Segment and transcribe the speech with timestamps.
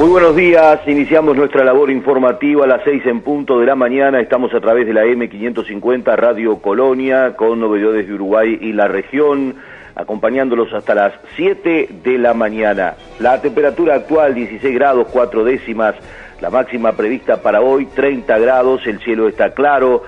[0.00, 4.18] Muy buenos días, iniciamos nuestra labor informativa a las seis en punto de la mañana,
[4.18, 9.56] estamos a través de la M550 Radio Colonia con novedades de Uruguay y la región,
[9.94, 12.94] acompañándolos hasta las 7 de la mañana.
[13.18, 15.94] La temperatura actual 16 grados 4 décimas,
[16.40, 20.04] la máxima prevista para hoy 30 grados, el cielo está claro,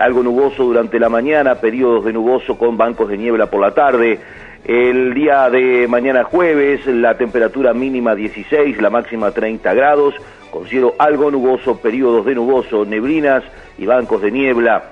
[0.00, 4.18] algo nuboso durante la mañana, periodos de nuboso con bancos de niebla por la tarde.
[4.64, 10.14] El día de mañana jueves, la temperatura mínima 16, la máxima 30 grados,
[10.50, 13.44] con cielo algo nuboso, periodos de nuboso, neblinas
[13.78, 14.82] y bancos de niebla.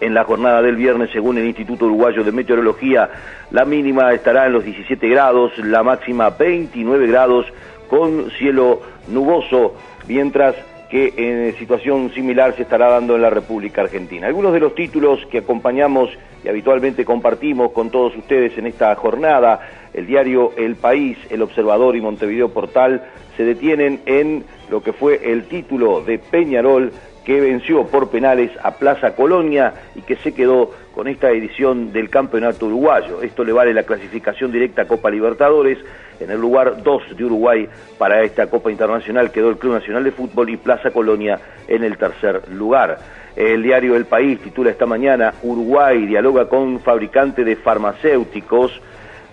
[0.00, 3.08] En la jornada del viernes, según el Instituto Uruguayo de Meteorología,
[3.50, 7.46] la mínima estará en los 17 grados, la máxima 29 grados,
[7.88, 9.74] con cielo nuboso,
[10.06, 10.54] mientras
[10.90, 14.26] que en situación similar se estará dando en la República Argentina.
[14.26, 16.10] Algunos de los títulos que acompañamos
[16.44, 19.60] y habitualmente compartimos con todos ustedes en esta jornada,
[19.94, 23.02] el diario El País, El Observador y Montevideo Portal,
[23.36, 26.92] se detienen en lo que fue el título de Peñarol
[27.24, 32.10] que venció por penales a Plaza Colonia y que se quedó con esta edición del
[32.10, 33.22] Campeonato Uruguayo.
[33.22, 35.78] Esto le vale la clasificación directa a Copa Libertadores.
[36.20, 40.12] En el lugar 2 de Uruguay para esta Copa Internacional quedó el Club Nacional de
[40.12, 42.98] Fútbol y Plaza Colonia en el tercer lugar.
[43.36, 48.80] El diario El País titula esta mañana Uruguay dialoga con fabricante de farmacéuticos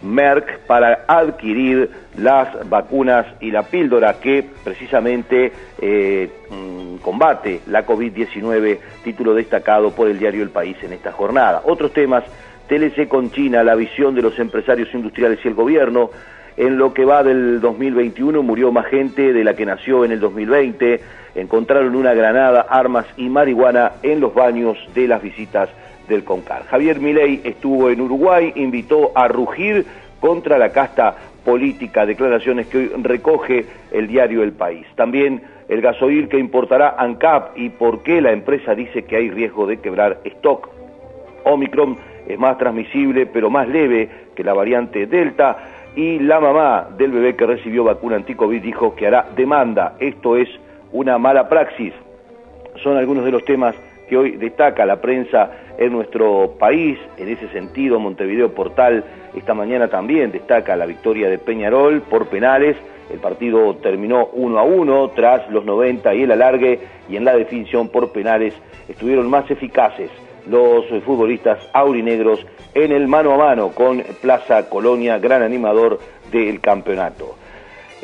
[0.02, 8.80] Merck para adquirir las vacunas y la píldora que precisamente eh, mm, combate la COVID-19,
[9.04, 11.64] título destacado por el diario El País en esta jornada.
[11.66, 12.24] Otros temas,
[12.68, 16.12] TLC con China, la visión de los empresarios industriales y el gobierno.
[16.60, 20.20] En lo que va del 2021 murió más gente de la que nació en el
[20.20, 21.00] 2020.
[21.36, 25.70] Encontraron una granada, armas y marihuana en los baños de las visitas
[26.10, 26.66] del CONCAR.
[26.66, 29.86] Javier Milei estuvo en Uruguay, invitó a rugir
[30.20, 31.16] contra la casta
[31.46, 34.86] política, declaraciones que hoy recoge el diario El País.
[34.96, 39.66] También el gasoil que importará ANCAP y por qué la empresa dice que hay riesgo
[39.66, 40.68] de quebrar stock.
[41.46, 41.96] Omicron
[42.28, 47.36] es más transmisible pero más leve que la variante Delta y la mamá del bebé
[47.36, 49.96] que recibió vacuna anticovid dijo que hará demanda.
[50.00, 50.48] Esto es
[50.92, 51.94] una mala praxis.
[52.84, 53.76] Son algunos de los temas
[54.08, 56.98] que hoy destaca la prensa en nuestro país.
[57.18, 59.04] En ese sentido, Montevideo Portal
[59.36, 62.76] esta mañana también destaca la victoria de Peñarol por penales.
[63.12, 67.36] El partido terminó 1 a 1 tras los 90 y el alargue y en la
[67.36, 68.54] definición por penales
[68.88, 70.10] estuvieron más eficaces
[70.48, 76.00] los futbolistas aurinegros en el mano a mano con Plaza Colonia, gran animador
[76.32, 77.36] del campeonato.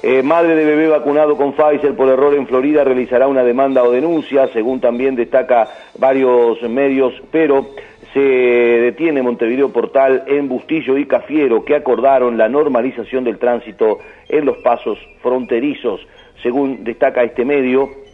[0.03, 3.91] Eh, madre de bebé vacunado con Pfizer por error en Florida realizará una demanda o
[3.91, 7.67] denuncia, según también destaca varios medios, pero
[8.13, 14.45] se detiene Montevideo Portal en Bustillo y Cafiero, que acordaron la normalización del tránsito en
[14.45, 16.05] los pasos fronterizos,
[16.43, 18.04] según destaca este medio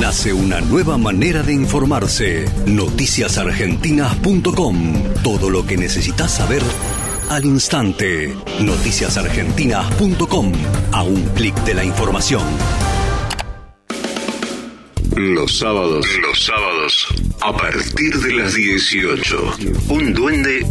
[0.00, 2.50] Nace una nueva manera de informarse.
[2.66, 5.04] Noticiasargentinas.com.
[5.22, 6.64] Todo lo que necesitas saber
[7.32, 8.36] al instante.
[8.60, 10.52] Noticiasargentinas.com.
[10.92, 12.42] A un clic de la información.
[15.16, 17.06] Los sábados, los sábados,
[17.40, 19.56] a partir de las 18,
[19.88, 20.66] un duende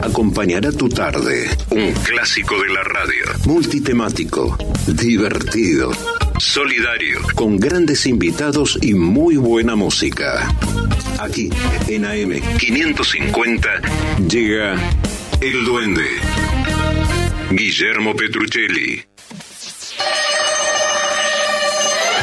[0.00, 1.50] acompañará tu tarde.
[1.70, 3.24] Un clásico de la radio.
[3.46, 4.56] Multitemático,
[4.86, 5.90] divertido,
[6.38, 10.54] solidario, con grandes invitados y muy buena música.
[11.18, 11.50] Aquí,
[11.88, 13.68] en AM 550,
[14.28, 14.76] llega
[15.40, 16.04] El Duende.
[17.50, 19.02] Guillermo Petruccelli.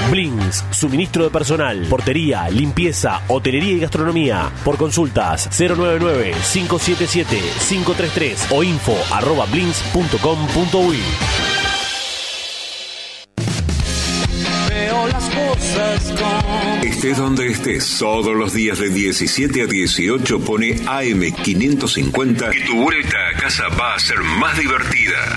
[0.09, 4.51] Blins, suministro de personal, portería, limpieza, hotelería y gastronomía.
[4.65, 10.97] Por consultas 099-577-533 o info arroba blins.com.uy.
[16.83, 23.17] Estés donde estés, todos los días de 17 a 18 pone AM550 y tu vuelta
[23.29, 25.35] a casa va a ser más divertida.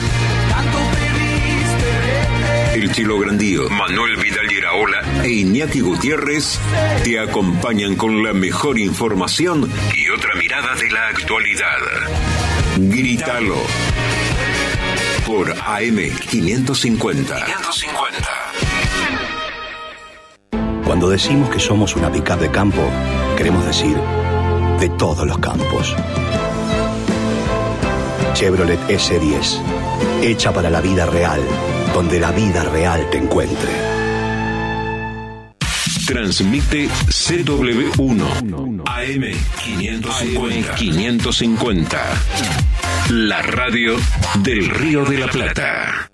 [2.74, 6.58] El Chilo Grandío, Manuel Vidal Iraola e Iñaki Gutiérrez
[7.04, 11.80] te acompañan con la mejor información y otra mirada de la actualidad.
[12.78, 13.56] Grítalo
[15.26, 15.98] por AM
[16.30, 17.44] 550.
[17.44, 18.85] 550.
[20.86, 22.80] Cuando decimos que somos una pickup de campo,
[23.36, 23.96] queremos decir
[24.78, 25.96] de todos los campos.
[28.34, 29.58] Chevrolet S10,
[30.22, 31.40] hecha para la vida real,
[31.92, 33.72] donde la vida real te encuentre.
[36.06, 39.24] Transmite CW1 AM
[39.64, 40.74] 550.
[40.76, 41.98] 550.
[43.10, 43.96] La radio
[44.36, 46.10] del Río de la Plata.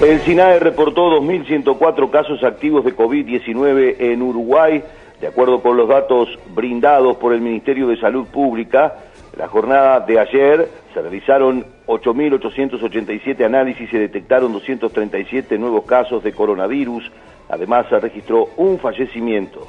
[0.00, 4.80] El SINAE reportó 2.104 casos activos de COVID-19 en Uruguay.
[5.20, 8.94] De acuerdo con los datos brindados por el Ministerio de Salud Pública,
[9.36, 16.32] la jornada de ayer se realizaron 8.887 análisis y se detectaron 237 nuevos casos de
[16.32, 17.10] coronavirus.
[17.48, 19.66] Además, se registró un fallecimiento.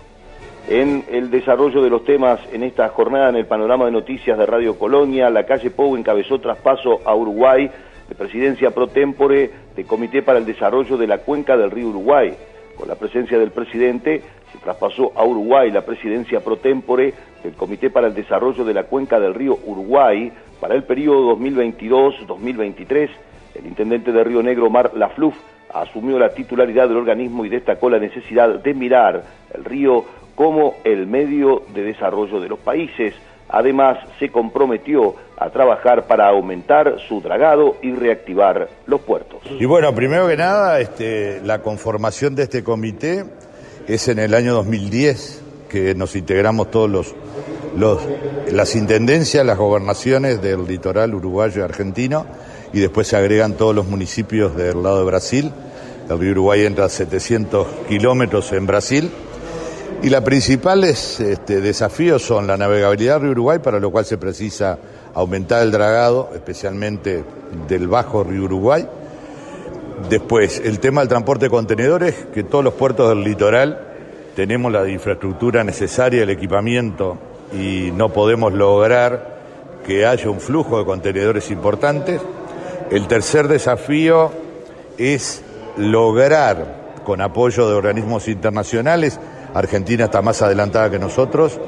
[0.68, 4.46] En el desarrollo de los temas en esta jornada en el panorama de noticias de
[4.46, 7.72] Radio Colonia, la calle Pou encabezó traspaso a Uruguay
[8.10, 12.34] de presidencia pro tempore del Comité para el Desarrollo de la Cuenca del Río Uruguay.
[12.76, 17.14] Con la presencia del presidente se traspasó a Uruguay la presidencia pro tempore
[17.44, 23.10] del Comité para el Desarrollo de la Cuenca del Río Uruguay para el periodo 2022-2023.
[23.56, 25.36] El intendente de Río Negro, Mar Lafluf,
[25.72, 29.24] asumió la titularidad del organismo y destacó la necesidad de mirar
[29.54, 30.04] el río
[30.34, 33.14] como el medio de desarrollo de los países
[33.50, 39.40] Además, se comprometió a trabajar para aumentar su dragado y reactivar los puertos.
[39.60, 43.26] Y bueno, primero que nada, este, la conformación de este comité
[43.88, 46.90] es en el año 2010 que nos integramos todos
[47.76, 48.06] los,
[48.52, 52.26] las intendencias, las gobernaciones del litoral uruguayo y argentino
[52.74, 55.52] y después se agregan todos los municipios del lado de Brasil.
[56.10, 59.12] El río Uruguay entra a 700 kilómetros en Brasil
[60.02, 64.78] y los principales este, desafíos son la navegabilidad Río Uruguay, para lo cual se precisa
[65.14, 67.24] aumentar el dragado, especialmente
[67.68, 68.88] del bajo Río Uruguay.
[70.10, 73.88] Después, el tema del transporte de contenedores, que todos los puertos del litoral
[74.36, 77.18] tenemos la infraestructura necesaria, el equipamiento,
[77.54, 79.40] y no podemos lograr
[79.86, 82.22] que haya un flujo de contenedores importantes.
[82.90, 84.32] El tercer desafío
[84.98, 85.42] es
[85.76, 89.20] lograr, con apoyo de organismos internacionales,
[89.54, 91.60] Argentina está más adelantada que nosotros,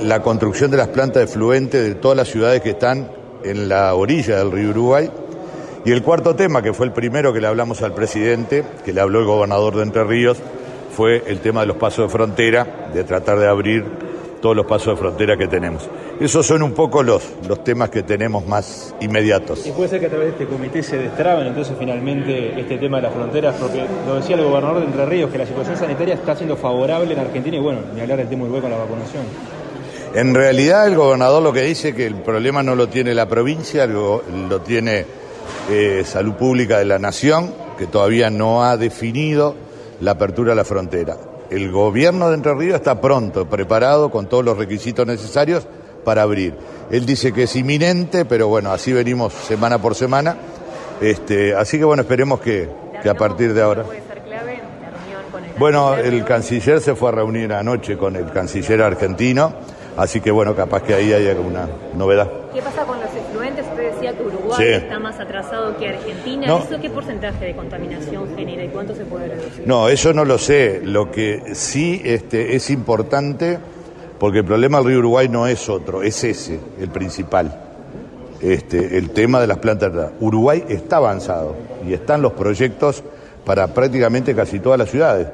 [0.00, 3.10] la construcción de las plantas de fluente de todas las ciudades que están
[3.44, 5.10] en la orilla del río Uruguay.
[5.84, 9.00] Y el cuarto tema, que fue el primero que le hablamos al presidente, que le
[9.00, 10.38] habló el gobernador de Entre Ríos,
[10.96, 13.84] fue el tema de los pasos de frontera, de tratar de abrir
[14.40, 15.88] todos los pasos de frontera que tenemos.
[16.20, 19.66] Esos son un poco los, los temas que tenemos más inmediatos.
[19.66, 22.98] Y puede ser que a través de este comité se destraben entonces finalmente este tema
[22.98, 26.14] de las fronteras, porque lo decía el gobernador de Entre Ríos, que la situación sanitaria
[26.14, 29.22] está siendo favorable en Argentina y bueno, ni hablar del tema Uruguay con la vacunación.
[30.14, 33.86] En realidad el gobernador lo que dice que el problema no lo tiene la provincia,
[33.86, 35.04] lo, lo tiene
[35.70, 39.54] eh, Salud Pública de la Nación, que todavía no ha definido
[40.00, 41.16] la apertura de la frontera.
[41.50, 45.66] El gobierno de Entre Ríos está pronto, preparado con todos los requisitos necesarios
[46.04, 46.54] para abrir.
[46.90, 50.36] Él dice que es inminente, pero bueno, así venimos semana por semana.
[51.00, 52.68] Este, así que bueno, esperemos que,
[53.02, 53.84] que a partir de ahora.
[55.58, 59.52] Bueno, el canciller se fue a reunir anoche con el canciller argentino,
[59.96, 62.30] así que bueno, capaz que ahí hay alguna novedad.
[62.54, 63.10] ¿Qué pasa con los
[64.48, 66.58] Uruguay está más atrasado que Argentina.
[66.58, 69.66] ¿Eso qué porcentaje de contaminación genera y cuánto se puede reducir?
[69.66, 70.80] No, eso no lo sé.
[70.82, 73.58] Lo que sí este, es importante,
[74.18, 77.64] porque el problema del río Uruguay no es otro, es ese, el principal.
[78.40, 80.12] Este, el tema de las plantas.
[80.20, 83.02] Uruguay está avanzado y están los proyectos
[83.44, 85.28] para prácticamente casi todas las ciudades.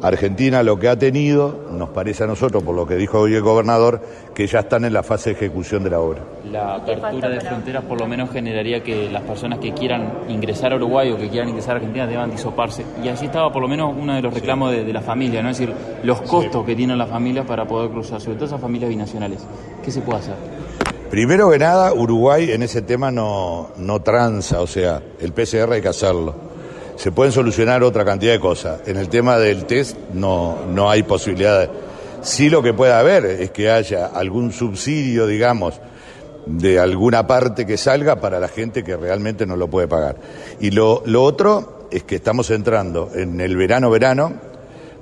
[0.00, 3.42] Argentina lo que ha tenido, nos parece a nosotros, por lo que dijo hoy el
[3.42, 4.00] gobernador,
[4.32, 6.20] que ya están en la fase de ejecución de la obra.
[6.50, 10.76] La apertura de fronteras por lo menos generaría que las personas que quieran ingresar a
[10.76, 12.84] Uruguay o que quieran ingresar a Argentina deban disoparse.
[13.02, 15.50] Y así estaba por lo menos uno de los reclamos de, la familia, ¿no?
[15.50, 15.74] Es decir,
[16.04, 19.44] los costos que tienen las familias para poder cruzar, sobre todo esas familias binacionales.
[19.84, 20.34] ¿Qué se puede hacer?
[21.10, 25.82] Primero que nada, Uruguay en ese tema no, no tranza, o sea, el PCR hay
[25.82, 26.47] que hacerlo
[26.98, 28.80] se pueden solucionar otra cantidad de cosas.
[28.86, 31.70] En el tema del test no, no hay posibilidad.
[32.22, 35.80] Sí lo que puede haber es que haya algún subsidio, digamos,
[36.44, 40.16] de alguna parte que salga para la gente que realmente no lo puede pagar.
[40.58, 44.32] Y lo, lo otro es que estamos entrando en el verano-verano,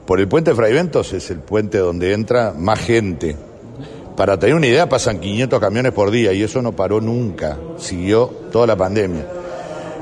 [0.04, 3.36] por el puente Fraiventos es el puente donde entra más gente.
[4.18, 8.26] Para tener una idea, pasan 500 camiones por día y eso no paró nunca, siguió
[8.52, 9.26] toda la pandemia.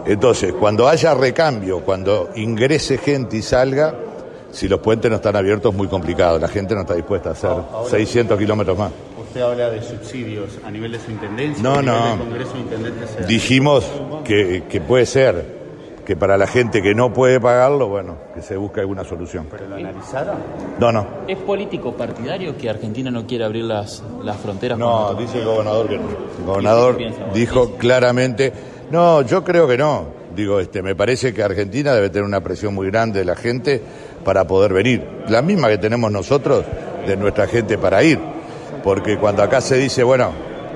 [0.06, 3.94] Entonces, cuando haya recambio, cuando ingrese gente y salga,
[4.50, 7.32] si los puentes no están abiertos es muy complicado, la gente no está dispuesta a
[7.32, 7.50] hacer
[7.90, 8.90] 600 kilómetros más.
[9.18, 11.62] ¿Usted habla de subsidios a nivel de su intendencia?
[11.62, 12.18] No, no.
[13.26, 13.84] Dijimos
[14.24, 15.64] que, que puede ser
[16.04, 19.48] que para la gente que no puede pagarlo, bueno, que se busque alguna solución.
[19.50, 20.36] ¿Pero lo analizaron?
[20.78, 21.06] No, no.
[21.26, 24.78] ¿Es político partidario que Argentina no quiere abrir las, las fronteras?
[24.78, 26.08] No, dice el gobernador que no.
[26.38, 26.98] El gobernador
[27.32, 28.52] dijo claramente,
[28.94, 30.06] no, yo creo que no.
[30.34, 33.82] Digo, este, me parece que Argentina debe tener una presión muy grande de la gente
[34.24, 35.04] para poder venir.
[35.28, 36.64] La misma que tenemos nosotros
[37.06, 38.18] de nuestra gente para ir.
[38.82, 40.32] Porque cuando acá se dice, bueno,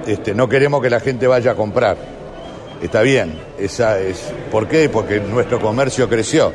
[0.07, 1.97] este, no queremos que la gente vaya a comprar
[2.83, 3.39] está bien.
[3.59, 4.89] Esa es, ¿Por qué?
[4.89, 6.53] Porque nuestro comercio creció.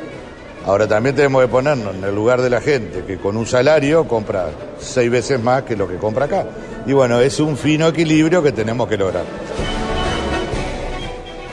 [0.66, 4.08] Ahora también tenemos que ponernos en el lugar de la gente que con un salario
[4.08, 6.46] compra seis veces más que lo que compra acá.
[6.86, 9.24] Y bueno, es un fino equilibrio que tenemos que lograr.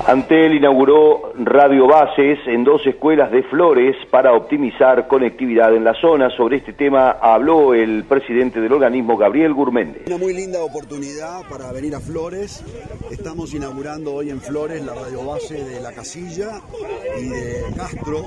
[0.07, 6.29] Antel inauguró radiobases en dos escuelas de Flores para optimizar conectividad en la zona.
[6.35, 10.07] Sobre este tema habló el presidente del organismo, Gabriel Gurméndez.
[10.07, 12.63] Una muy linda oportunidad para venir a Flores.
[13.11, 16.61] Estamos inaugurando hoy en Flores la radiobase de La Casilla
[17.19, 18.25] y de Castro,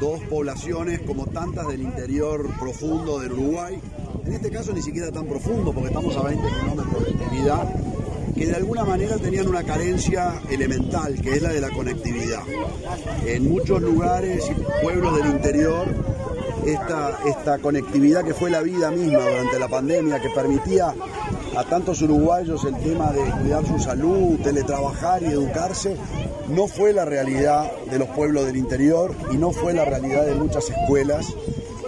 [0.00, 3.78] dos poblaciones como tantas del interior profundo del Uruguay.
[4.26, 7.97] En este caso ni siquiera tan profundo porque estamos a 20 kilómetros de actividad
[8.38, 12.42] que de alguna manera tenían una carencia elemental, que es la de la conectividad.
[13.26, 15.88] En muchos lugares y pueblos del interior,
[16.64, 20.94] esta, esta conectividad que fue la vida misma durante la pandemia, que permitía
[21.56, 25.96] a tantos uruguayos el tema de cuidar su salud, teletrabajar y educarse,
[26.48, 30.34] no fue la realidad de los pueblos del interior y no fue la realidad de
[30.36, 31.34] muchas escuelas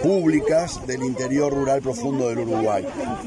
[0.02, 2.86] públicas del interior rural profundo del Uruguay.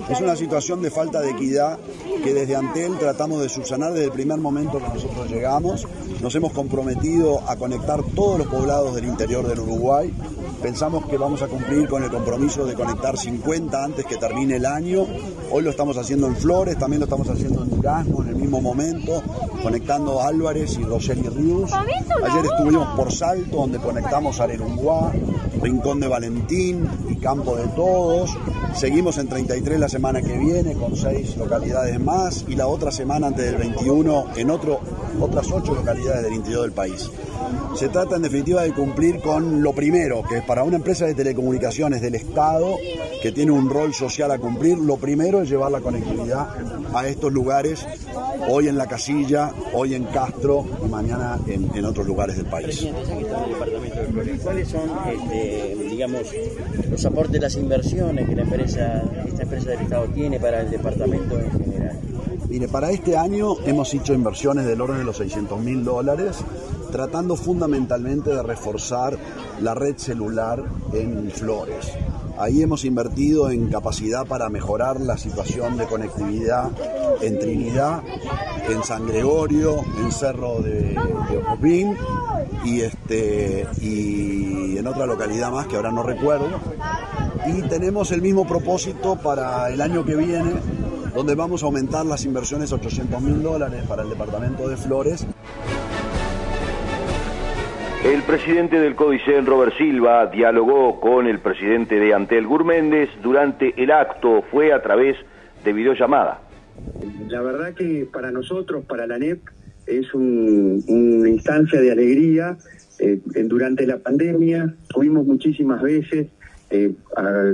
[0.09, 1.79] Es una situación de falta de equidad
[2.23, 5.87] que desde Antel tratamos de subsanar desde el primer momento que nosotros llegamos.
[6.21, 10.13] Nos hemos comprometido a conectar todos los poblados del interior del Uruguay.
[10.61, 14.65] Pensamos que vamos a cumplir con el compromiso de conectar 50 antes que termine el
[14.65, 15.05] año.
[15.51, 18.61] Hoy lo estamos haciendo en Flores, también lo estamos haciendo en Durazno en el mismo
[18.61, 19.21] momento,
[19.61, 21.71] conectando Álvarez y Roseli Ríos.
[21.73, 25.11] Ayer estuvimos por Salto, donde conectamos a Arerunguá,
[25.63, 28.37] Rincón de Valentín y Campo de Todos.
[28.75, 33.27] Seguimos en 33 la semana que viene con seis localidades más y la otra semana
[33.27, 34.81] antes del 21 en otro,
[35.21, 37.09] otras ocho localidades del interior del país.
[37.75, 41.15] Se trata en definitiva de cumplir con lo primero, que es para una empresa de
[41.15, 42.77] telecomunicaciones del Estado
[43.21, 46.49] que tiene un rol social a cumplir, lo primero es llevar la conectividad
[46.93, 47.85] a estos lugares,
[48.49, 52.85] hoy en La Casilla, hoy en Castro y mañana en, otros lugares del país.
[54.43, 55.52] ¿cuáles son, este,
[55.89, 56.27] digamos,
[56.89, 61.39] los aportes, las inversiones que la empresa, esta empresa del Estado tiene para el departamento
[61.39, 61.99] en general?
[62.49, 66.37] Mire, para este año hemos hecho inversiones del orden de los 600 mil dólares,
[66.91, 69.17] tratando fundamentalmente de reforzar
[69.59, 71.91] la red celular en Flores.
[72.37, 76.69] Ahí hemos invertido en capacidad para mejorar la situación de conectividad
[77.21, 78.01] en Trinidad,
[78.69, 81.43] en San Gregorio, en Cerro de, de
[82.63, 86.59] y, este, y en otra localidad más que ahora no recuerdo.
[87.45, 90.53] Y tenemos el mismo propósito para el año que viene
[91.13, 95.27] donde vamos a aumentar las inversiones a 800 mil dólares para el departamento de Flores.
[98.03, 103.91] El presidente del CODICEN, Robert Silva, dialogó con el presidente de Antel Gurméndez durante el
[103.91, 105.15] acto, fue a través
[105.63, 106.41] de videollamada.
[107.29, 109.47] La verdad que para nosotros, para la NEP,
[109.87, 112.57] es una instancia de alegría.
[112.99, 116.27] Eh, durante la pandemia tuvimos muchísimas veces
[116.69, 116.93] eh,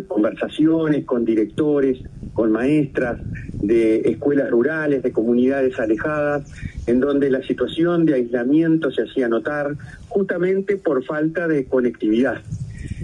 [0.08, 2.00] conversaciones con directores,
[2.34, 3.20] con maestras
[3.62, 6.50] de escuelas rurales, de comunidades alejadas,
[6.88, 9.76] en donde la situación de aislamiento se hacía notar
[10.08, 12.42] justamente por falta de conectividad.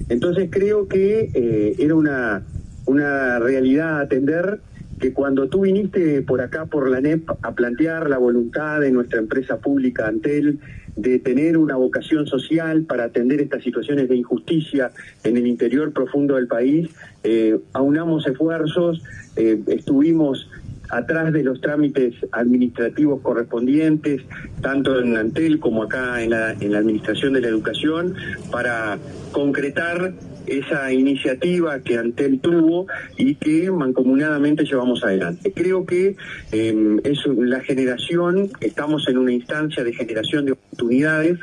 [0.08, 2.44] Entonces creo que eh, era una,
[2.86, 4.62] una realidad a atender
[5.00, 9.20] que cuando tú viniste por acá, por la NEP, a plantear la voluntad de nuestra
[9.20, 10.60] empresa pública Antel
[10.96, 14.92] de tener una vocación social para atender estas situaciones de injusticia
[15.24, 16.90] en el interior profundo del país,
[17.24, 19.04] eh, aunamos esfuerzos,
[19.36, 20.50] eh, estuvimos
[20.90, 24.22] atrás de los trámites administrativos correspondientes,
[24.62, 28.16] tanto en Antel como acá en la, en la Administración de la Educación,
[28.52, 28.98] para
[29.32, 30.14] concretar
[30.48, 32.88] esa iniciativa que Antel tuvo
[33.18, 35.52] y que mancomunadamente llevamos adelante.
[35.54, 36.16] Creo que
[36.52, 41.40] em, es la generación, estamos en una instancia de generación de oportunidades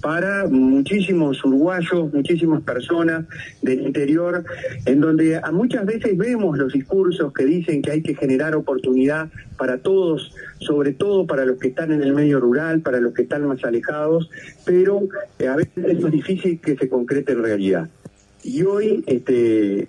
[0.00, 3.26] para muchísimos uruguayos, muchísimas personas
[3.62, 4.44] del interior,
[4.86, 9.28] en donde a muchas veces vemos los discursos que dicen que hay que generar oportunidad
[9.56, 13.22] para todos, sobre todo para los que están en el medio rural, para los que
[13.22, 14.30] están más alejados,
[14.64, 17.88] pero eh, a veces es difícil que se concrete en realidad.
[18.42, 19.88] Y hoy, este,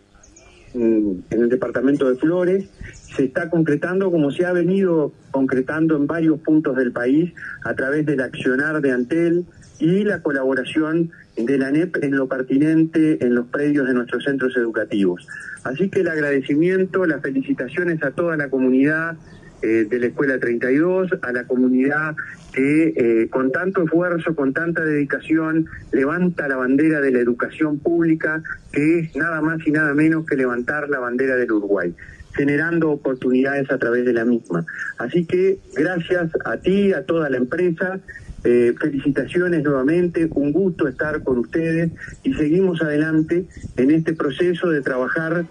[0.74, 2.70] en el departamento de Flores,
[3.15, 8.06] se está concretando como se ha venido concretando en varios puntos del país a través
[8.06, 9.46] del accionar de Antel,
[9.79, 14.56] y la colaboración de la NEP en lo pertinente en los predios de nuestros centros
[14.58, 15.25] educativos.
[15.63, 19.18] Así que el agradecimiento, las felicitaciones a toda la comunidad
[19.62, 22.15] eh, de la Escuela 32, a la comunidad
[22.53, 28.41] que eh, con tanto esfuerzo, con tanta dedicación, levanta la bandera de la educación pública,
[28.72, 31.94] que es nada más y nada menos que levantar la bandera del Uruguay
[32.36, 34.65] generando oportunidades a través de la misma.
[34.98, 38.00] Así que gracias a ti, a toda la empresa,
[38.46, 41.91] eh, felicitaciones nuevamente, un gusto estar con ustedes
[42.24, 45.46] y seguimos adelante en este proceso de trabajar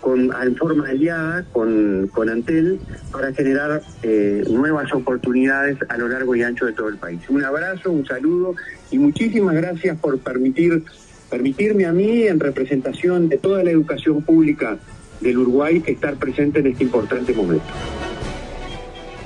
[0.00, 2.78] con, en forma aliada con, con Antel
[3.12, 7.20] para generar eh, nuevas oportunidades a lo largo y ancho de todo el país.
[7.28, 8.54] Un abrazo, un saludo
[8.90, 10.82] y muchísimas gracias por permitir,
[11.30, 14.76] permitirme a mí, en representación de toda la educación pública
[15.20, 17.64] del Uruguay, estar presente en este importante momento.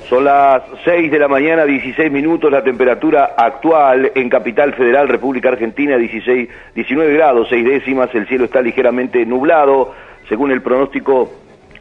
[0.09, 5.49] Son las 6 de la mañana, 16 minutos, la temperatura actual en Capital Federal, República
[5.49, 9.93] Argentina, 16, 19 grados, 6 décimas, el cielo está ligeramente nublado,
[10.29, 11.29] según el pronóstico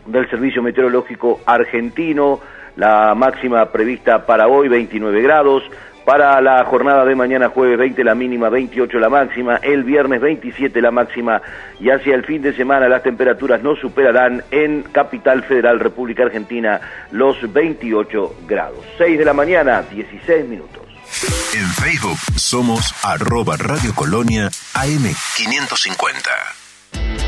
[0.06, 2.40] del Servicio Meteorológico Argentino,
[2.76, 5.62] la máxima prevista para hoy, 29 grados,
[6.04, 10.80] para la jornada de mañana jueves 20 la mínima, 28 la máxima, el viernes 27
[10.80, 11.42] la máxima
[11.78, 16.80] y hacia el fin de semana las temperaturas no superarán en Capital Federal República Argentina
[17.10, 18.82] los 28 grados.
[18.96, 20.82] 6 de la mañana, 16 minutos.
[21.54, 26.57] En Facebook somos arroba Radio Colonia AM550.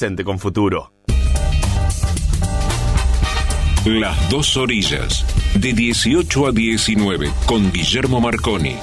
[0.00, 0.94] con futuro.
[3.84, 8.76] Las dos orillas, de 18 a 19, con Guillermo Marconi.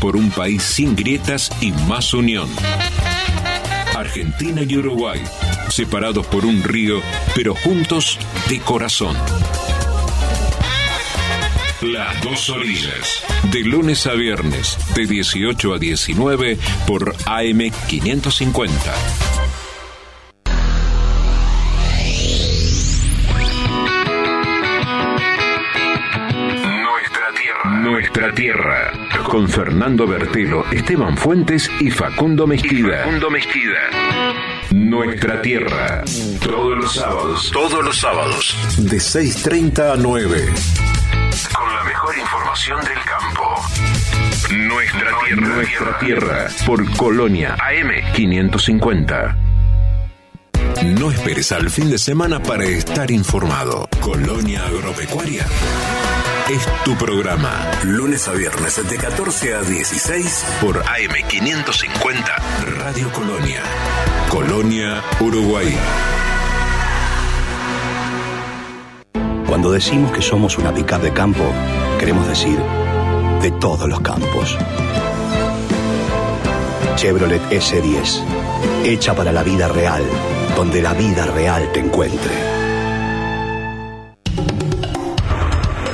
[0.00, 2.48] Por un país sin grietas y más unión.
[3.96, 5.22] Argentina y Uruguay,
[5.68, 7.00] separados por un río,
[7.36, 8.18] pero juntos
[8.48, 9.16] de corazón.
[11.82, 13.24] Las dos orillas.
[13.50, 18.68] De lunes a viernes, de 18 a 19 por AM550.
[26.92, 27.80] Nuestra tierra.
[27.80, 28.92] Nuestra tierra.
[29.24, 33.04] Con Fernando Bertelo, Esteban Fuentes y Facundo Mezquida.
[33.04, 33.78] Facundo Mezquida.
[34.70, 36.04] Nuestra tierra.
[36.44, 37.50] Todos los sábados.
[37.50, 38.54] Todos los sábados.
[38.76, 40.52] De 6.30 a 9
[41.48, 43.56] con la mejor información del campo.
[44.50, 49.36] Nuestra tierra, nuestra tierra, por Colonia AM 550.
[50.98, 53.88] No esperes al fin de semana para estar informado.
[54.00, 55.44] Colonia Agropecuaria
[56.50, 57.70] es tu programa.
[57.84, 62.36] Lunes a viernes de 14 a 16 por AM 550
[62.78, 63.62] Radio Colonia.
[64.28, 65.76] Colonia, Uruguay.
[69.50, 71.42] Cuando decimos que somos una pickup de campo,
[71.98, 72.56] queremos decir
[73.42, 74.56] de todos los campos.
[76.94, 78.22] Chevrolet S10,
[78.84, 80.04] hecha para la vida real,
[80.54, 82.30] donde la vida real te encuentre.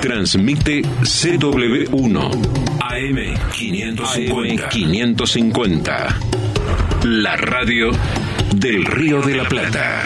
[0.02, 2.30] Transmite CW1
[2.78, 4.68] AM550.
[4.68, 6.18] 550.
[7.04, 7.90] La radio
[8.54, 10.02] del Río de la Plata.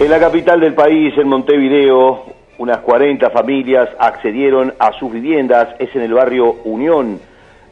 [0.00, 2.26] En la capital del país, en Montevideo,
[2.58, 7.18] unas 40 familias accedieron a sus viviendas, es en el barrio Unión.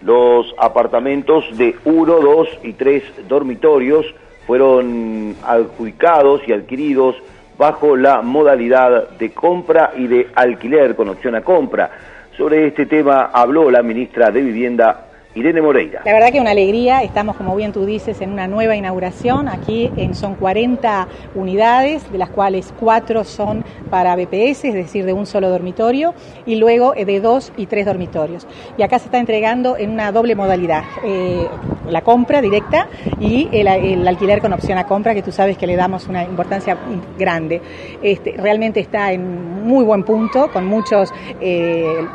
[0.02, 4.06] Los apartamentos de 1, 2 y 3 dormitorios
[4.44, 7.14] fueron adjudicados y adquiridos
[7.56, 11.92] bajo la modalidad de compra y de alquiler con opción a compra.
[12.36, 15.05] Sobre este tema habló la ministra de Vivienda
[15.36, 16.00] Irene Moreira.
[16.04, 19.92] La verdad que una alegría, estamos como bien tú dices en una nueva inauguración, aquí
[20.12, 25.50] son 40 unidades, de las cuales 4 son para BPS, es decir, de un solo
[25.50, 26.14] dormitorio,
[26.46, 28.46] y luego eh, de dos y tres dormitorios.
[28.78, 31.46] Y acá se está entregando en una doble modalidad, eh,
[31.88, 32.88] la compra directa
[33.20, 36.78] y el, alquiler con opción a compra, que tú sabes que le damos una importancia
[37.18, 37.60] grande.
[38.02, 41.12] Este, realmente está en muy buen punto, con muchos...
[41.40, 42.06] Eh,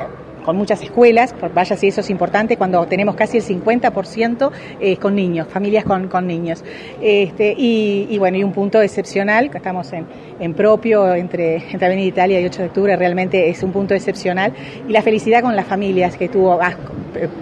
[0.43, 5.15] con muchas escuelas, vaya si eso es importante, cuando tenemos casi el 50% eh, con
[5.15, 6.63] niños, familias con, niños.
[7.01, 10.05] Este, y, bueno, y un punto excepcional, que estamos en,
[10.39, 14.53] en propio entre, entre Avenida Italia y 8 de octubre, realmente es un punto excepcional.
[14.87, 16.49] Y la felicidad con las familias que tú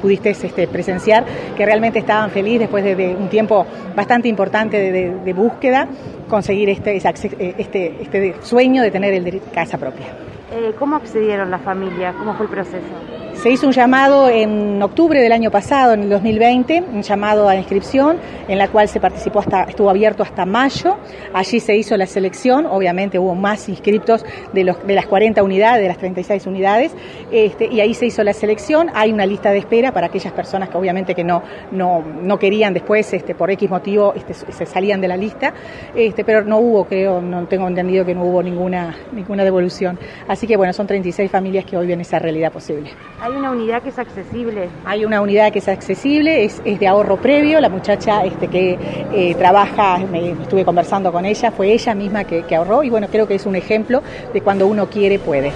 [0.02, 5.88] pudiste este, presenciar, que realmente estaban felices después de, un tiempo bastante importante de, búsqueda,
[6.28, 10.08] conseguir este, este, este sueño de tener el casa propia.
[10.52, 12.16] Eh, ¿Cómo accedieron las familias?
[12.16, 13.10] ¿Cómo fue el proceso?
[13.42, 17.56] Se hizo un llamado en octubre del año pasado, en el 2020, un llamado a
[17.56, 18.18] inscripción,
[18.50, 20.98] en la cual se participó hasta, estuvo abierto hasta mayo.
[21.34, 25.82] Allí se hizo la selección, obviamente hubo más inscriptos de, los, de las 40 unidades,
[25.82, 26.94] de las 36 unidades,
[27.32, 28.90] este, y ahí se hizo la selección.
[28.94, 32.74] Hay una lista de espera para aquellas personas que obviamente que no, no, no querían
[32.74, 35.54] después, este, por X motivo, este, se salían de la lista,
[35.96, 39.98] este, pero no hubo, creo, no tengo entendido que no hubo ninguna, ninguna devolución.
[40.28, 42.92] Así que bueno, son 36 familias que hoy ven esa realidad posible.
[43.30, 44.70] ¿Hay una unidad que es accesible?
[44.86, 47.62] Hay una unidad que es accesible, es, de ahorro previo.
[47.62, 48.76] La muchacha este, que
[49.14, 53.06] eh, trabaja, me, estuve conversando con ella, fue ella misma que, que ahorró y bueno,
[53.12, 54.02] creo que es un ejemplo
[54.34, 55.52] de cuando uno quiere, puede.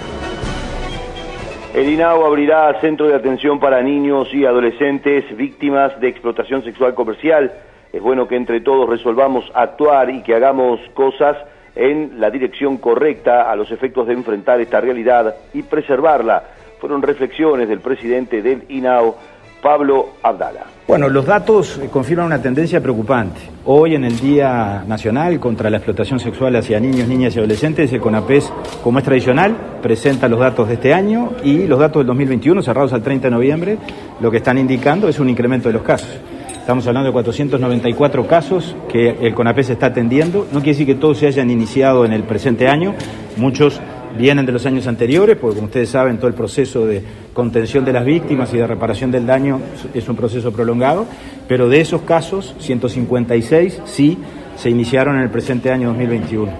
[1.73, 7.53] El INAO abrirá centro de atención para niños y adolescentes víctimas de explotación sexual comercial.
[7.91, 11.37] Es bueno que entre todos resolvamos actuar y que hagamos cosas
[11.75, 16.43] en la dirección correcta a los efectos de enfrentar esta realidad y preservarla
[16.83, 19.15] fueron reflexiones del presidente del INAO,
[19.61, 20.65] Pablo Abdala.
[20.85, 23.39] Bueno, los datos confirman una tendencia preocupante.
[23.63, 28.01] Hoy, en el Día Nacional contra la Explotación Sexual hacia Niños, Niñas y Adolescentes, el
[28.01, 28.51] CONAPES,
[28.83, 32.91] como es tradicional, presenta los datos de este año y los datos del 2021, cerrados
[32.91, 33.77] al 30 de noviembre,
[34.19, 36.09] lo que están indicando es un incremento de los casos.
[36.51, 40.47] Estamos hablando de 494 casos que el CONAPES está atendiendo.
[40.51, 42.93] No quiere decir que todos se hayan iniciado en el presente año.
[43.37, 43.81] Muchos
[44.17, 47.93] vienen de los años anteriores, porque como ustedes saben, todo el proceso de contención de
[47.93, 49.59] las víctimas y de reparación del daño
[49.93, 51.05] es un proceso prolongado,
[51.47, 54.17] pero de esos casos, 156 sí
[54.55, 56.51] se iniciaron en el presente año 2021.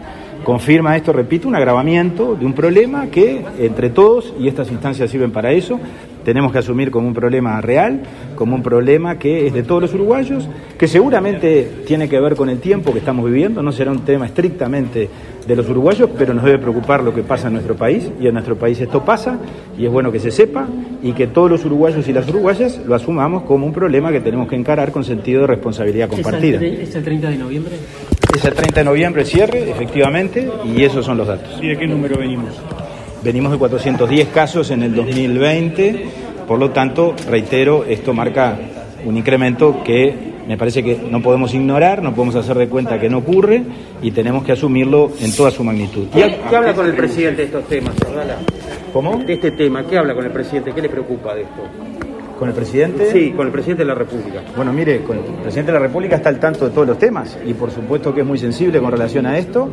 [0.43, 5.31] Confirma esto, repito, un agravamiento de un problema que entre todos, y estas instancias sirven
[5.31, 5.79] para eso,
[6.23, 8.01] tenemos que asumir como un problema real,
[8.36, 12.49] como un problema que es de todos los uruguayos, que seguramente tiene que ver con
[12.49, 15.09] el tiempo que estamos viviendo, no será un tema estrictamente
[15.45, 18.33] de los uruguayos, pero nos debe preocupar lo que pasa en nuestro país, y en
[18.33, 19.38] nuestro país esto pasa,
[19.77, 20.67] y es bueno que se sepa,
[21.01, 24.47] y que todos los uruguayos y las uruguayas lo asumamos como un problema que tenemos
[24.47, 26.62] que encarar con sentido de responsabilidad compartida.
[26.63, 27.73] ¿Es el 30 de noviembre?
[28.33, 31.59] Es el 30 de noviembre el cierre, efectivamente, y esos son los datos.
[31.62, 32.53] ¿Y de qué número venimos?
[33.23, 36.05] Venimos de 410 casos en el 2020,
[36.45, 38.59] por lo tanto, reitero, esto marca
[39.05, 43.09] un incremento que me parece que no podemos ignorar, no podemos hacer de cuenta que
[43.09, 43.63] no ocurre
[44.01, 46.07] y tenemos que asumirlo en toda su magnitud.
[46.13, 47.95] ¿Qué, habla con el presidente de estos temas,
[48.91, 49.17] ¿Cómo?
[49.19, 50.73] De este tema, ¿qué habla con el presidente?
[50.73, 52.02] ¿Qué le preocupa de esto?
[52.43, 53.10] ¿Con el presidente?
[53.10, 54.41] Sí, con el presidente de la República.
[54.53, 57.38] Bueno, mire, con el presidente de la República está al tanto de todos los temas
[57.45, 59.69] y por supuesto que es muy sensible con relación a esto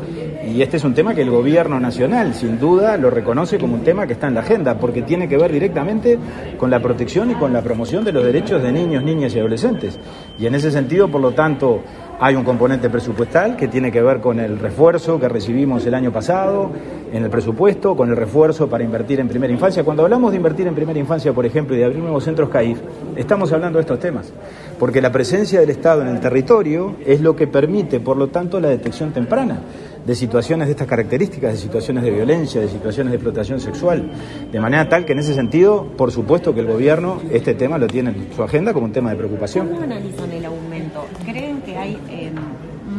[0.47, 3.83] y este es un tema que el gobierno nacional sin duda lo reconoce como un
[3.83, 6.17] tema que está en la agenda porque tiene que ver directamente
[6.59, 9.99] con la protección y con la promoción de los derechos de niños, niñas y adolescentes.
[10.39, 11.83] Y en ese sentido, por lo tanto,
[12.23, 16.13] hay un componente presupuestal que tiene que ver con el refuerzo que recibimos el año
[16.13, 16.71] pasado
[17.11, 19.83] en el presupuesto, con el refuerzo para invertir en primera infancia.
[19.85, 22.79] Cuando hablamos de invertir en primera infancia, por ejemplo, y de abrir nuevos centros CAIF,
[23.17, 24.33] estamos hablando de estos temas,
[24.79, 28.61] porque la presencia del Estado en el territorio es lo que permite, por lo tanto,
[28.61, 29.61] la detección temprana
[30.05, 34.11] de situaciones de estas características, de situaciones de violencia, de situaciones de explotación sexual,
[34.51, 37.87] de manera tal que en ese sentido, por supuesto que el gobierno este tema lo
[37.87, 39.69] tiene en su agenda como un tema de preocupación.
[39.69, 41.07] ¿Cómo analizan el aumento?
[41.25, 41.50] ¿Creen que hay em,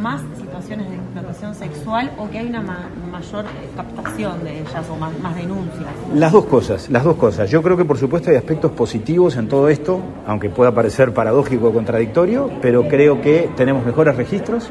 [0.02, 4.96] más situaciones de explotación sexual o que hay una mayor eh, captación de ellas o
[4.96, 5.86] más, más denuncias?
[6.14, 7.48] Las dos cosas, las dos cosas.
[7.48, 11.68] Yo creo que por supuesto hay aspectos positivos en todo esto, aunque pueda parecer paradójico
[11.68, 14.70] o contradictorio, pero creo que tenemos mejores registros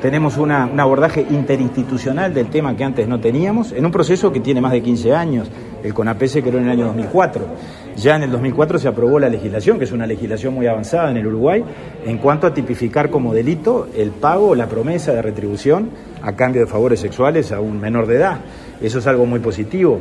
[0.00, 4.60] tenemos un abordaje interinstitucional del tema que antes no teníamos, en un proceso que tiene
[4.60, 5.50] más de 15 años.
[5.82, 7.44] El CONAPE se creó en el año 2004.
[7.96, 11.18] Ya en el 2004 se aprobó la legislación, que es una legislación muy avanzada en
[11.18, 11.62] el Uruguay,
[12.06, 15.90] en cuanto a tipificar como delito el pago o la promesa de retribución
[16.22, 18.40] a cambio de favores sexuales a un menor de edad.
[18.80, 20.00] Eso es algo muy positivo.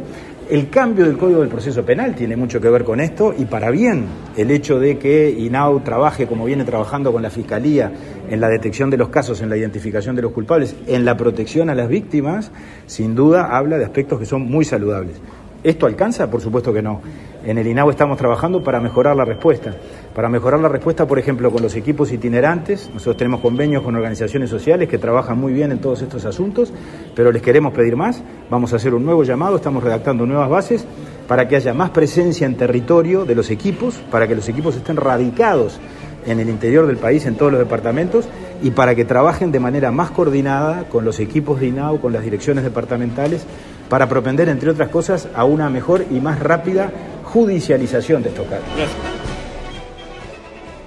[0.49, 3.69] El cambio del Código del Proceso Penal tiene mucho que ver con esto y para
[3.69, 7.91] bien el hecho de que INAU trabaje como viene trabajando con la Fiscalía
[8.27, 11.69] en la detección de los casos, en la identificación de los culpables, en la protección
[11.69, 12.49] a las víctimas,
[12.87, 15.17] sin duda habla de aspectos que son muy saludables.
[15.63, 16.31] ¿Esto alcanza?
[16.31, 16.99] Por supuesto que no.
[17.45, 19.75] En el INAU estamos trabajando para mejorar la respuesta.
[20.19, 22.89] Para mejorar la respuesta, por ejemplo, con los equipos itinerantes.
[22.93, 26.73] Nosotros tenemos convenios con organizaciones sociales que trabajan muy bien en todos estos asuntos,
[27.15, 28.21] pero les queremos pedir más.
[28.49, 30.85] Vamos a hacer un nuevo llamado, estamos redactando nuevas bases
[31.25, 34.97] para que haya más presencia en territorio de los equipos, para que los equipos estén
[34.97, 35.79] radicados
[36.25, 38.27] en el interior del país, en todos los departamentos,
[38.61, 42.25] y para que trabajen de manera más coordinada con los equipos de INAU, con las
[42.25, 43.45] direcciones departamentales,
[43.87, 46.91] para propender, entre otras cosas, a una mejor y más rápida
[47.23, 49.38] judicialización de estos casos.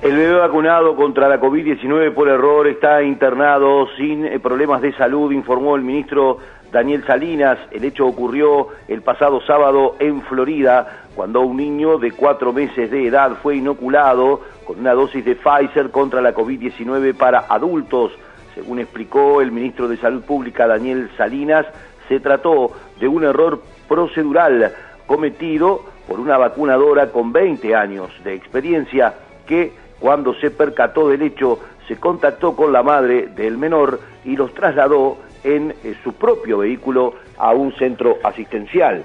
[0.02, 5.30] El bebé vacunado contra la COVID-19 por error está internado sin eh, problemas de salud,
[5.30, 6.38] informó el ministro
[6.72, 7.56] Daniel Salinas.
[7.70, 13.06] El hecho ocurrió el pasado sábado en Florida, cuando un niño de cuatro meses de
[13.06, 18.10] edad fue inoculado con una dosis de Pfizer contra la COVID-19 para adultos.
[18.56, 21.64] Según explicó el ministro de Salud Pública Daniel Salinas,
[22.08, 24.72] se trató de un error procedural
[25.06, 29.14] cometido por una vacunadora con 20 años de experiencia
[29.46, 34.52] que cuando se percató del hecho se contactó con la madre del menor y los
[34.52, 39.04] trasladó en eh, su propio vehículo a un centro asistencial.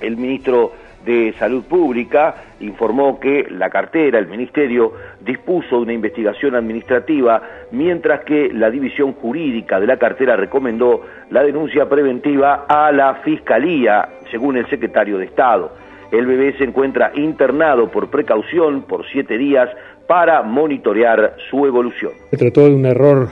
[0.00, 0.72] El ministro
[1.04, 8.50] de Salud Pública informó que la cartera, el Ministerio, dispuso una investigación administrativa, mientras que
[8.52, 14.68] la División Jurídica de la cartera recomendó la denuncia preventiva a la Fiscalía, según el
[14.68, 15.85] secretario de Estado.
[16.12, 19.68] El bebé se encuentra internado por precaución por siete días
[20.06, 22.12] para monitorear su evolución.
[22.30, 23.28] Se trató de un error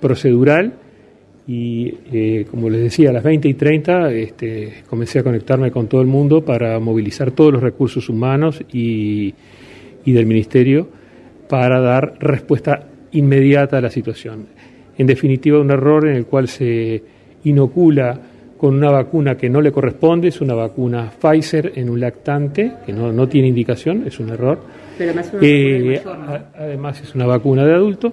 [0.00, 0.72] procedural
[1.46, 5.88] y eh, como les decía, a las 20 y 30 este, comencé a conectarme con
[5.88, 9.34] todo el mundo para movilizar todos los recursos humanos y,
[10.04, 10.88] y del Ministerio
[11.48, 14.46] para dar respuesta inmediata a la situación.
[14.98, 17.02] En definitiva, un error en el cual se
[17.44, 18.20] inocula
[18.58, 22.92] con una vacuna que no le corresponde, es una vacuna Pfizer en un lactante, que
[22.92, 24.58] no, no tiene indicación, es un error.
[24.98, 26.02] Pero además, una eh,
[26.56, 28.12] además es una vacuna de adulto.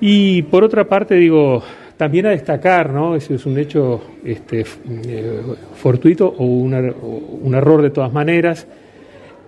[0.00, 1.62] Y por otra parte, digo,
[1.96, 3.14] también a destacar, ¿no?
[3.14, 4.64] Ese es un hecho este,
[5.06, 5.40] eh,
[5.74, 8.66] fortuito o, un error de todas maneras.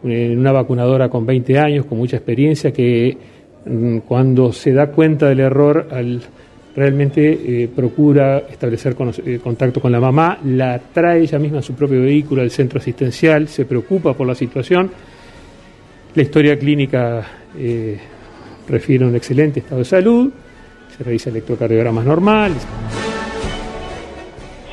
[0.04, 3.18] Eh, una vacunadora con 20 años, con mucha experiencia, que
[3.66, 6.22] mm, cuando se da cuenta del error, al,
[6.79, 12.01] realmente eh, procura establecer contacto con la mamá, la trae ella misma en su propio
[12.01, 14.91] vehículo al centro asistencial, se preocupa por la situación.
[16.14, 17.27] La historia clínica
[18.69, 20.33] refiere a un excelente estado de salud
[20.99, 22.67] se revisa electrocardiogramas normales.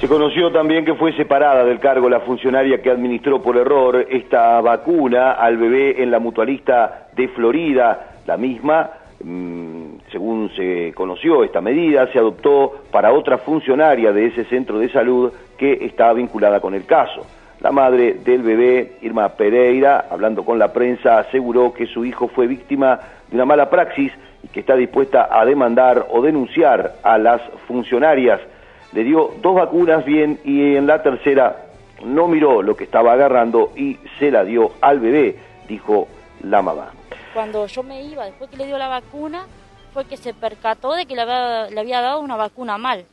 [0.01, 4.59] Se conoció también que fue separada del cargo la funcionaria que administró por error esta
[4.61, 8.17] vacuna al bebé en la mutualista de Florida.
[8.27, 8.89] La misma,
[9.23, 9.84] mm,
[10.15, 15.33] según se conoció esta medida, se adoptó para otra funcionaria de ese centro de salud
[15.57, 17.25] que estaba vinculada con el caso.
[17.59, 22.47] La madre del bebé, Irma Pereira, hablando con la prensa, aseguró que su hijo fue
[22.47, 22.97] víctima
[23.27, 28.39] de una mala praxis y que está dispuesta a demandar o denunciar a las funcionarias.
[28.93, 31.57] Le dio dos vacunas bien y en la tercera
[32.05, 35.35] no miró lo que estaba agarrando y se la dio al bebé,
[35.67, 36.07] dijo
[36.41, 36.91] la mamá.
[37.33, 39.45] Cuando yo me iba, después que le dio la vacuna,
[39.95, 43.05] fue que se percató de que le había, le había dado una vacuna mal.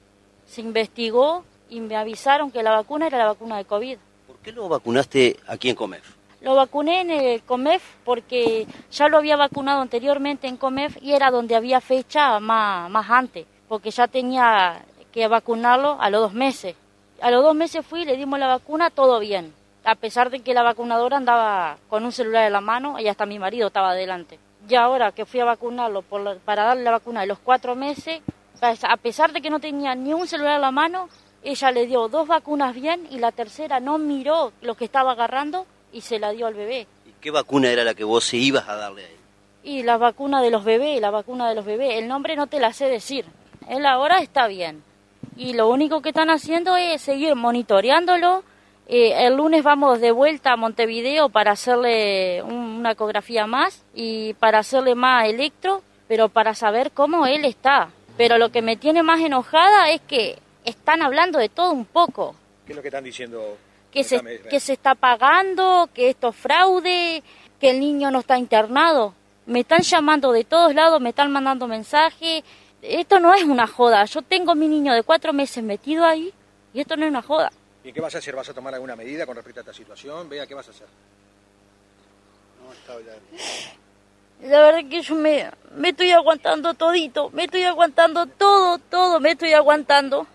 [0.47, 3.99] Se investigó y me avisaron que la vacuna era la vacuna de COVID.
[4.27, 6.03] ¿Por qué lo vacunaste aquí en Comef?
[6.41, 11.31] Lo vacuné en el COMEF porque ya lo había vacunado anteriormente en COMEF y era
[11.31, 16.75] donde había fecha más, más antes, porque ya tenía que vacunarlo a los dos meses.
[17.21, 19.55] A los dos meses fui, le dimos la vacuna, todo bien.
[19.85, 23.25] A pesar de que la vacunadora andaba con un celular en la mano y hasta
[23.25, 24.41] mi marido estaba adelante.
[24.69, 28.23] Y ahora que fui a vacunarlo para darle la vacuna de los cuatro meses,
[28.61, 31.09] a pesar de que no tenía ni un celular en la mano,
[31.43, 35.67] ella le dio dos vacunas bien y la tercera no miró lo que estaba agarrando
[35.93, 36.87] y se la dio al bebé.
[37.05, 39.17] ¿Y qué vacuna era la que vos se ibas a darle a él?
[39.65, 41.99] Y la vacuna de los bebés, la vacuna de los bebés.
[41.99, 43.25] El nombre no te la sé decir.
[43.69, 44.83] Él ahora está bien.
[45.37, 48.45] Y lo único que están haciendo es seguir monitoreándolo.
[48.95, 54.59] Eh, el lunes vamos de vuelta a Montevideo para hacerle una ecografía más y para
[54.59, 57.89] hacerle más electro, pero para saber cómo él está.
[58.19, 62.35] Pero lo que me tiene más enojada es que están hablando de todo un poco.
[62.67, 63.57] ¿Qué es lo que están diciendo
[63.91, 67.23] que se, que se está pagando, que esto es fraude,
[67.59, 69.15] que el niño no está internado.
[69.47, 72.45] Me están llamando de todos lados, me están mandando mensajes.
[72.83, 74.05] Esto no es una joda.
[74.05, 76.31] Yo tengo mi niño de cuatro meses metido ahí
[76.75, 77.51] y esto no es una joda.
[77.85, 78.37] ¿Y qué vas a hacer?
[78.37, 80.29] ¿Vas a tomar alguna medida con respecto a esta situación?
[80.29, 80.87] Vea, ¿qué vas a hacer?
[82.63, 82.95] No, está
[84.49, 89.33] La verdad que yo me, me estoy aguantando todito, me estoy aguantando todo, todo, me
[89.33, 90.27] estoy aguantando.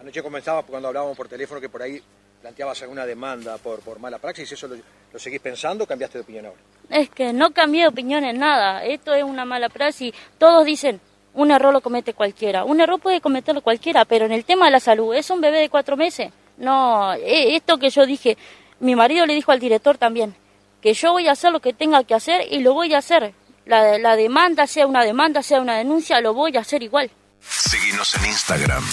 [0.00, 2.02] Anoche comenzaba cuando hablábamos por teléfono que por ahí
[2.40, 4.76] planteabas alguna demanda por, por mala praxis, ¿eso lo,
[5.12, 6.60] lo seguís pensando o cambiaste de opinión ahora?
[6.88, 10.14] Es que no cambié de opinión en nada, esto es una mala praxis.
[10.38, 11.00] Todos dicen,
[11.34, 12.64] un error lo comete cualquiera.
[12.64, 15.58] Un error puede cometerlo cualquiera, pero en el tema de la salud, es un bebé
[15.58, 16.32] de cuatro meses.
[16.56, 18.36] No, e, esto que yo dije,
[18.80, 20.34] mi marido le dijo al director también,
[20.80, 23.34] que yo voy a hacer lo que tenga que hacer y lo voy a hacer.
[23.66, 27.10] La, demanda, sea una demanda, sea una denuncia, lo voy a hacer igual.
[27.40, 28.84] Seguimos en Instagram,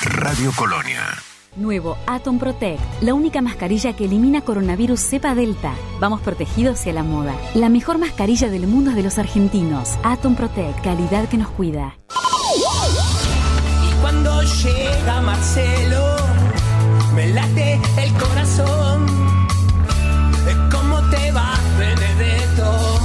[0.00, 1.22] Radio Colonia.
[1.56, 5.74] Nuevo Atom Protect, la única mascarilla que elimina coronavirus cepa delta.
[6.00, 7.34] Vamos protegidos hacia la moda.
[7.54, 9.98] La mejor mascarilla del mundo es de los argentinos.
[10.02, 11.94] Atom Protect, calidad que nos cuida.
[12.08, 16.16] Y cuando llega Marcelo,
[17.14, 19.06] me late el corazón.
[20.70, 22.98] ¿Cómo te va, Benedetto?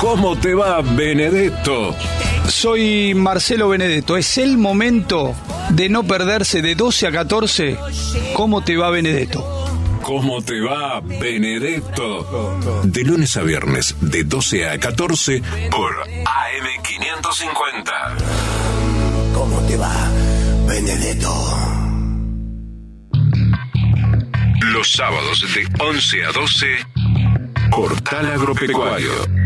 [0.00, 1.94] ¿Cómo te va, Benedetto?
[2.48, 4.16] Soy Marcelo Benedetto.
[4.16, 5.34] Es el momento
[5.70, 7.78] de no perderse de 12 a 14.
[8.34, 9.66] ¿Cómo te va, Benedetto?
[10.02, 12.82] ¿Cómo te va, Benedetto?
[12.84, 17.92] De lunes a viernes, de 12 a 14, por AM550.
[19.34, 19.92] ¿Cómo te va,
[20.68, 21.34] Benedetto?
[24.72, 26.66] Los sábados de 11 a 12,
[27.70, 29.45] Portal Agropecuario.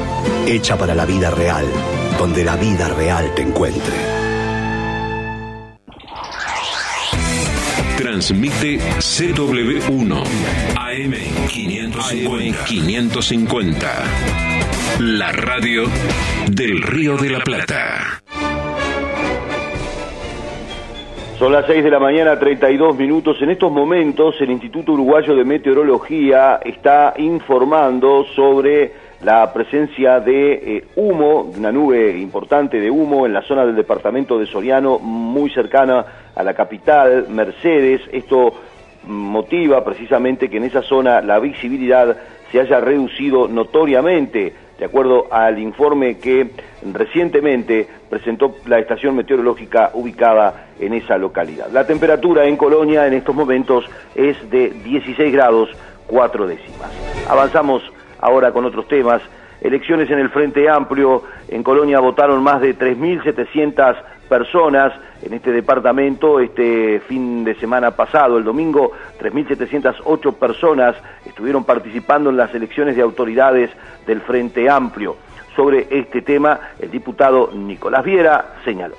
[0.47, 1.65] hecha para la vida real,
[2.17, 3.95] donde la vida real te encuentre.
[7.97, 10.23] Transmite CW1
[10.75, 11.13] AM
[11.47, 12.65] 550.
[12.65, 13.87] 550.
[14.99, 15.83] La radio
[16.51, 18.21] del Río de la Plata.
[21.41, 23.41] Son las 6 de la mañana, 32 minutos.
[23.41, 30.83] En estos momentos, el Instituto Uruguayo de Meteorología está informando sobre la presencia de eh,
[30.95, 36.05] humo, una nube importante de humo en la zona del departamento de Soriano, muy cercana
[36.35, 38.01] a la capital, Mercedes.
[38.11, 38.53] Esto
[39.03, 42.17] motiva precisamente que en esa zona la visibilidad
[42.51, 46.49] se haya reducido notoriamente, de acuerdo al informe que
[46.91, 51.69] recientemente presentó la estación meteorológica ubicada en esa localidad.
[51.71, 55.69] La temperatura en Colonia en estos momentos es de 16 grados
[56.07, 56.89] 4 décimas.
[57.29, 57.83] Avanzamos
[58.21, 59.21] ahora con otros temas.
[59.59, 61.23] Elecciones en el Frente Amplio.
[61.49, 63.95] En Colonia votaron más de 3.700
[64.29, 72.29] personas en este departamento este fin de semana pasado, el domingo, 3.708 personas estuvieron participando
[72.29, 73.69] en las elecciones de autoridades
[74.07, 75.17] del Frente Amplio.
[75.55, 78.95] Sobre este tema, el diputado Nicolás Viera señaló.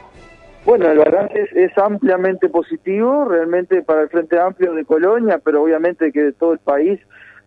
[0.65, 6.13] Bueno, el balance es, ampliamente positivo, realmente para el Frente Amplio de Colonia, pero obviamente
[6.13, 7.01] que de todo el país.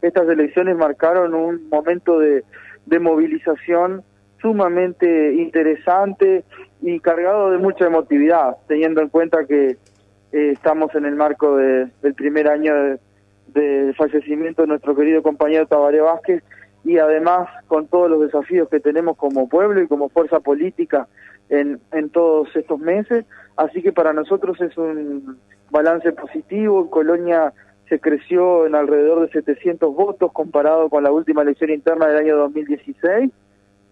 [0.06, 2.44] Estas elecciones marcaron un momento de,
[2.86, 4.04] de movilización
[4.40, 6.44] sumamente interesante
[6.82, 9.78] y cargado de mucha emotividad, teniendo en cuenta que
[10.32, 13.00] eh, estamos en el marco del primer año
[13.48, 16.44] del fallecimiento de nuestro querido compañero Tabaré Vázquez
[16.84, 21.08] y además con todos los desafíos que tenemos como pueblo y como fuerza política
[21.50, 23.26] en todos estos meses.
[23.56, 25.40] Así que para nosotros es un
[25.72, 26.90] balance positivo.
[26.92, 27.52] Colonia
[27.90, 32.38] se creció en alrededor de 700 votos comparado con la última elección interna del año
[32.38, 33.32] 2016.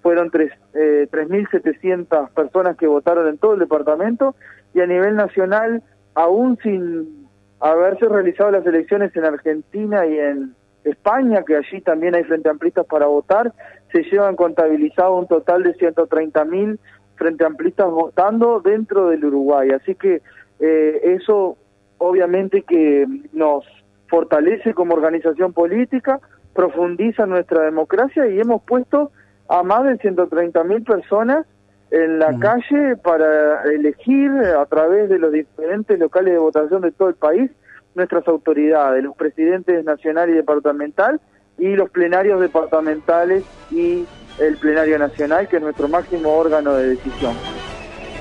[0.02, 0.32] Fueron
[0.74, 4.36] eh, 3.700 personas que votaron en todo el departamento
[4.74, 5.84] y a nivel nacional,
[6.16, 7.28] aún sin
[7.60, 12.86] haberse realizado las elecciones en Argentina y en España, que allí también hay frente amplistas
[12.86, 13.54] para votar,
[13.92, 16.78] se llevan contabilizado un total de 130.000
[17.16, 19.70] frente amplistas votando dentro del Uruguay.
[19.70, 20.22] Así que
[20.60, 21.58] eh, eso
[22.00, 23.66] obviamente que nos
[24.14, 26.20] fortalece como organización política,
[26.54, 29.10] profundiza nuestra democracia y hemos puesto
[29.50, 31.48] a más de 130 mil personas
[31.90, 37.10] en la calle para elegir a través de los diferentes locales de votación de todo
[37.10, 37.50] el país
[37.96, 41.20] nuestras autoridades, los presidentes nacional y departamental
[41.58, 44.06] y los plenarios departamentales y
[44.40, 47.34] el plenario nacional, que es nuestro máximo órgano de decisión.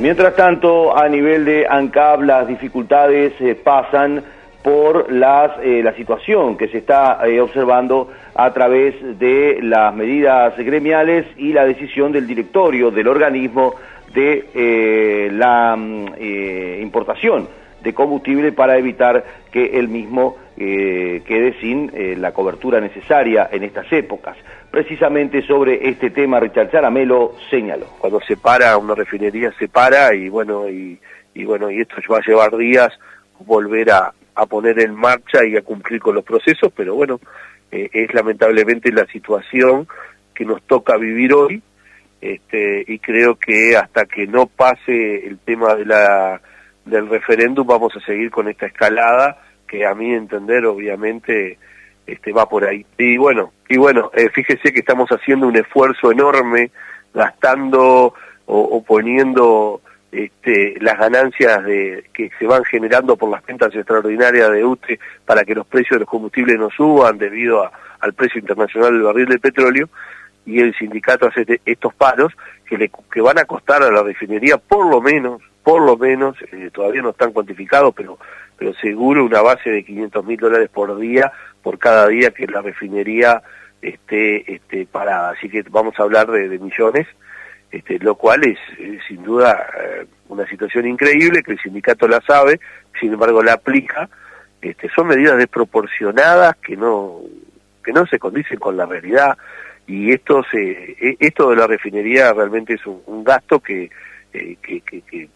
[0.00, 4.24] Mientras tanto, a nivel de ANCAP, las dificultades eh, pasan
[4.62, 10.56] por las, eh, la situación que se está eh, observando a través de las medidas
[10.56, 13.74] gremiales y la decisión del directorio del organismo
[14.14, 17.48] de eh, la mm, eh, importación
[17.82, 21.90] de combustible para evitar que el mismo eh, quede sin
[22.20, 24.36] la cobertura necesaria en estas épocas.
[24.70, 27.86] Precisamente sobre este tema, Richard Charamelo señaló.
[27.98, 32.24] Cuando se para una refinería, se para y bueno, y bueno, y esto va a
[32.24, 32.96] llevar días
[33.40, 37.20] volver a, a poner en marcha y a cumplir con los procesos, pero bueno,
[37.70, 39.86] eh, es lamentablemente la situación
[40.34, 41.62] que nos toca vivir hoy,
[42.20, 46.40] este, y creo que hasta que no pase el tema de la
[46.84, 51.58] del referéndum vamos a seguir con esta escalada que a mi entender obviamente
[52.06, 52.84] este va por ahí.
[52.98, 56.70] Y bueno y bueno eh, fíjese que estamos haciendo un esfuerzo enorme
[57.14, 58.14] gastando
[58.46, 59.80] o, o poniendo
[60.12, 65.42] este, las ganancias de, que se van generando por las ventas extraordinarias de UTE para
[65.42, 69.38] que los precios de los combustibles no suban debido al precio internacional del barril de
[69.38, 69.88] petróleo
[70.44, 72.32] y el sindicato hace estos paros
[72.66, 76.36] que, le, que van a costar a la refinería por lo menos, por lo menos,
[76.52, 78.18] eh, todavía no están cuantificados, pero,
[78.58, 81.32] pero seguro una base de 500 mil dólares por día,
[81.62, 83.42] por cada día que la refinería
[83.80, 85.30] esté, esté parada.
[85.30, 87.06] Así que vamos a hablar de millones,
[87.72, 88.58] este, lo cual es,
[89.08, 92.60] sin duda eh, una situación increíble, que el sindicato la sabe,
[93.00, 94.10] sin embargo la aplica.
[94.60, 97.20] Este, son medidas desproporcionadas que no,
[97.82, 99.36] que no se condicen con la realidad
[99.86, 103.90] y esto se e- esto de la refinería realmente es un, gasto que,
[104.32, 105.28] eh, que, que,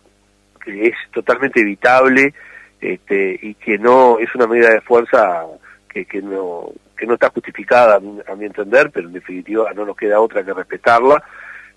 [0.67, 2.35] es totalmente evitable
[2.81, 5.45] este, y que no es una medida de fuerza
[5.89, 10.21] que, no que no está justificada a mi entender pero en definitiva no nos queda
[10.21, 11.23] otra que respetarla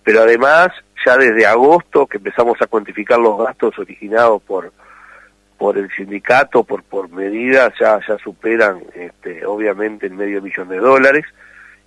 [0.03, 0.69] pero además
[1.05, 4.71] ya desde agosto que empezamos a cuantificar los gastos originados por
[5.57, 10.77] por el sindicato, por por medidas, ya ya superan este, obviamente el medio millón de
[10.77, 11.25] dólares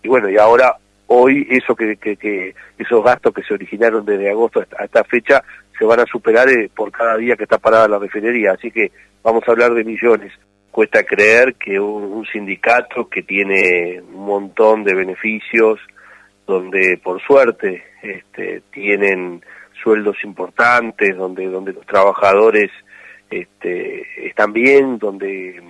[0.03, 4.31] y bueno, y ahora hoy eso que, que, que esos gastos que se originaron desde
[4.31, 5.43] agosto hasta esta fecha
[5.79, 8.93] se van a superar eh, por cada día que está parada la refinería, así que
[9.23, 10.33] vamos a hablar de millones.
[10.71, 15.79] Cuesta creer que un sindicato que tiene un montón de beneficios,
[16.47, 19.43] donde por suerte este, tienen
[19.83, 22.71] sueldos importantes, donde donde los trabajadores
[23.31, 25.63] este, están bien, donde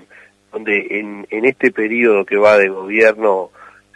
[0.51, 3.51] donde en, en este periodo que va de gobierno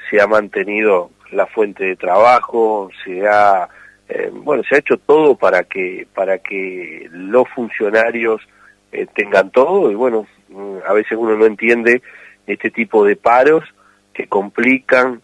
[0.08, 3.68] se ha mantenido la fuente de trabajo, se ha
[4.08, 8.40] eh, bueno se ha hecho todo para que para que los funcionarios
[8.92, 9.90] eh, tengan todo.
[9.90, 10.26] Y bueno
[10.86, 12.02] a veces uno no entiende
[12.46, 13.64] este tipo de paros
[14.14, 15.20] que complican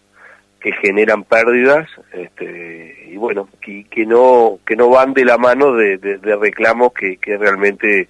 [0.62, 6.18] que generan pérdidas este, y bueno que, no que no van de la mano de,
[6.40, 8.08] reclamos que, realmente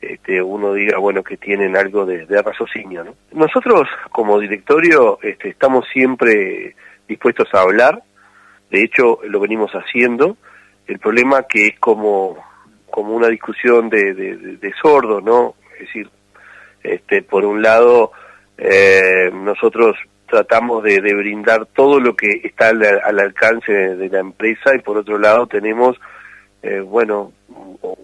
[0.00, 3.14] este, uno diga bueno que tienen algo de, de raciocinio ¿no?
[3.32, 6.74] nosotros como directorio este, estamos siempre
[7.10, 8.02] dispuestos a hablar.
[8.70, 10.36] De hecho lo venimos haciendo.
[10.86, 12.38] El problema que es como
[12.88, 16.08] como una discusión de, de sordo no es decir
[16.82, 18.12] este por un lado
[18.58, 19.96] eh, nosotros
[20.30, 24.96] tratamos de, brindar todo lo que está al, al, alcance de la empresa y por
[24.96, 26.00] otro lado tenemos
[26.62, 27.32] eh, bueno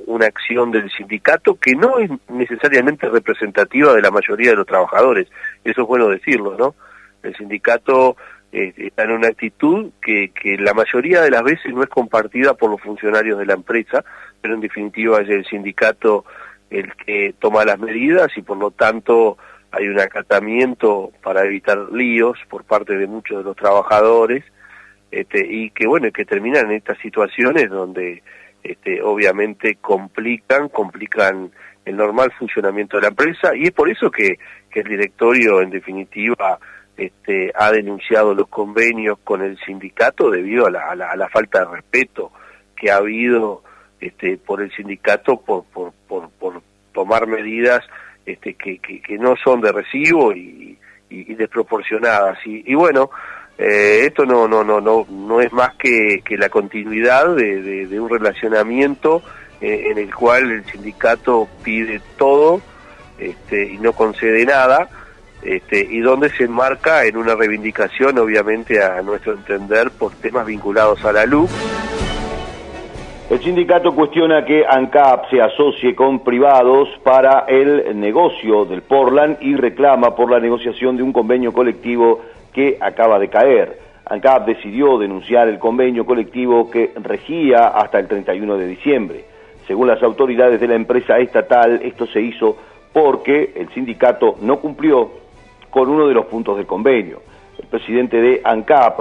[0.07, 5.29] una acción del sindicato que no es necesariamente representativa de la mayoría de los trabajadores.
[5.65, 6.75] Eso es bueno decirlo no
[7.23, 8.17] el sindicato
[8.53, 12.71] eh, está en una actitud que la mayoría de las veces no es compartida por
[12.71, 14.05] los funcionarios de la empresa
[14.41, 16.25] pero en definitiva es el sindicato
[16.71, 19.39] el que toma las medidas y por lo tanto
[19.73, 24.45] hay un acatamiento para evitar líos por parte de muchos de los trabajadores
[25.11, 28.23] este, y que bueno que terminan en estas situaciones donde
[28.63, 31.51] este, obviamente complican complican
[31.85, 34.39] el normal funcionamiento de la empresa y es por eso que,
[34.75, 36.59] el directorio en definitiva
[36.99, 42.31] este, ha denunciado los convenios con el sindicato debido a la, falta de respeto
[42.77, 43.63] que ha habido
[43.99, 45.95] este, por el sindicato por, por
[46.93, 47.83] tomar medidas
[48.27, 50.77] este, que, que, que, no son de recibo y,
[51.09, 52.39] desproporcionadas.
[52.45, 53.11] Y, bueno,
[53.57, 59.23] eh, esto no, no, no, no, no es más que, la continuidad de un relacionamiento
[59.61, 62.61] eh, en el cual el sindicato pide todo
[63.19, 64.89] este, y no concede nada.
[65.43, 71.05] Este, y donde se enmarca en una reivindicación, obviamente, a nuestro entender, por temas vinculados
[71.05, 71.51] a la luz.
[73.29, 79.57] El sindicato cuestiona que ANCAP se asocie con privados para el negocio del Portland y
[79.57, 82.21] reclama por la negociación de un convenio colectivo
[82.53, 83.81] que acaba de caer.
[84.05, 89.25] ANCAP decidió denunciar el convenio colectivo que regía hasta el 31 de diciembre.
[89.67, 92.57] Según las autoridades de la empresa estatal, esto se hizo
[92.93, 95.11] porque el sindicato no cumplió
[95.69, 97.23] con uno de los puntos del convenio.
[97.59, 99.01] El presidente de ANCAP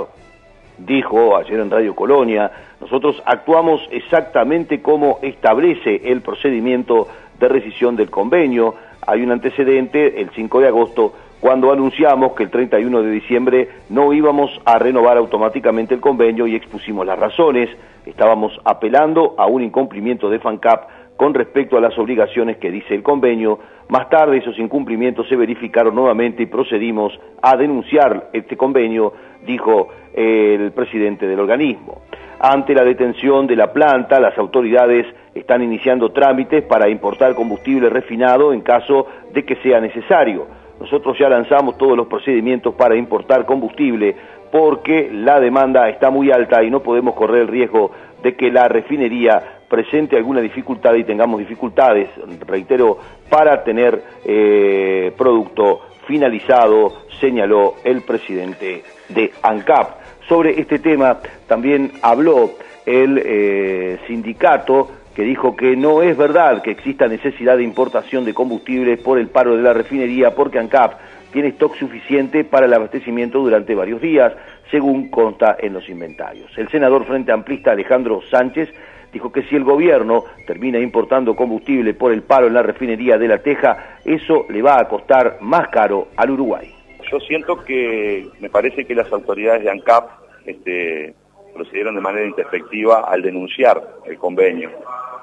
[0.79, 2.51] dijo ayer en Radio Colonia,
[2.81, 7.07] nosotros actuamos exactamente como establece el procedimiento
[7.39, 8.75] de rescisión del convenio.
[9.07, 14.13] Hay un antecedente, el 5 de agosto, cuando anunciamos que el 31 de diciembre no
[14.13, 17.69] íbamos a renovar automáticamente el convenio y expusimos las razones.
[18.05, 23.03] Estábamos apelando a un incumplimiento de FANCAP con respecto a las obligaciones que dice el
[23.03, 23.59] convenio.
[23.89, 29.13] Más tarde esos incumplimientos se verificaron nuevamente y procedimos a denunciar este convenio,
[29.45, 32.01] dijo el presidente del organismo.
[32.47, 38.53] Ante la detención de la planta, las autoridades están iniciando trámites para importar combustible refinado
[38.53, 40.45] en caso de que sea necesario.
[40.79, 44.15] Nosotros ya lanzamos todos los procedimientos para importar combustible
[44.51, 47.89] porque la demanda está muy alta y no podemos correr el riesgo
[48.21, 52.09] de que la refinería presente alguna dificultad y tengamos dificultades,
[52.45, 60.04] reitero, para tener eh, producto finalizado, señaló el presidente de ANCAP.
[60.27, 62.51] Sobre este tema también habló
[62.85, 68.33] el eh, sindicato que dijo que no es verdad que exista necesidad de importación de
[68.33, 70.93] combustibles por el paro de la refinería porque ANCAP
[71.31, 74.33] tiene stock suficiente para el abastecimiento durante varios días,
[74.71, 76.49] según consta en los inventarios.
[76.57, 78.69] El senador Frente Amplista Alejandro Sánchez
[79.13, 83.27] dijo que si el gobierno termina importando combustible por el paro en la refinería de
[83.27, 86.74] La Teja, eso le va a costar más caro al Uruguay.
[87.11, 90.09] Yo siento que me parece que las autoridades de ANCAP
[90.45, 91.13] este,
[91.53, 94.71] procedieron de manera introspectiva al denunciar el convenio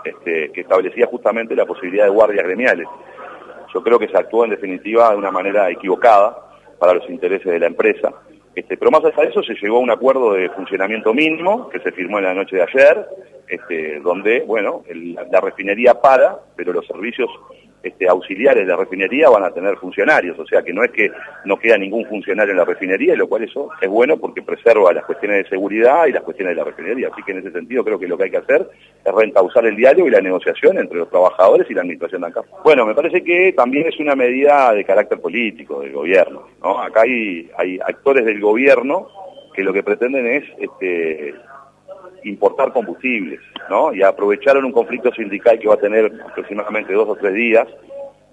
[0.04, 2.86] este, que establecía justamente la posibilidad de guardias gremiales.
[3.72, 6.36] Yo creo que se actuó en definitiva de una manera equivocada
[6.78, 8.12] para los intereses de la empresa.
[8.54, 11.80] Este, pero más allá de eso se llegó a un acuerdo de funcionamiento mínimo que
[11.80, 13.06] se firmó en la noche de ayer,
[14.02, 14.82] donde, bueno,
[15.30, 17.28] la refinería para, pero los servicios
[17.82, 21.10] este, auxiliares de la refinería van a tener funcionarios, o sea que no es que
[21.44, 25.04] no queda ningún funcionario en la refinería, lo cual eso es bueno porque preserva las
[25.04, 27.08] cuestiones de seguridad y las cuestiones de la refinería.
[27.12, 28.68] Así que en ese sentido creo que lo que hay que hacer
[29.04, 32.42] es rentausar el diálogo y la negociación entre los trabajadores y la administración de acá.
[32.64, 36.46] Bueno, me parece que también es una medida de carácter político del gobierno.
[36.62, 36.80] ¿no?
[36.80, 39.08] Acá hay, hay actores del gobierno
[39.54, 41.34] que lo que pretenden es este,
[42.24, 43.92] importar combustibles, ¿no?
[43.92, 47.68] Y aprovecharon un conflicto sindical que va a tener aproximadamente dos o tres días,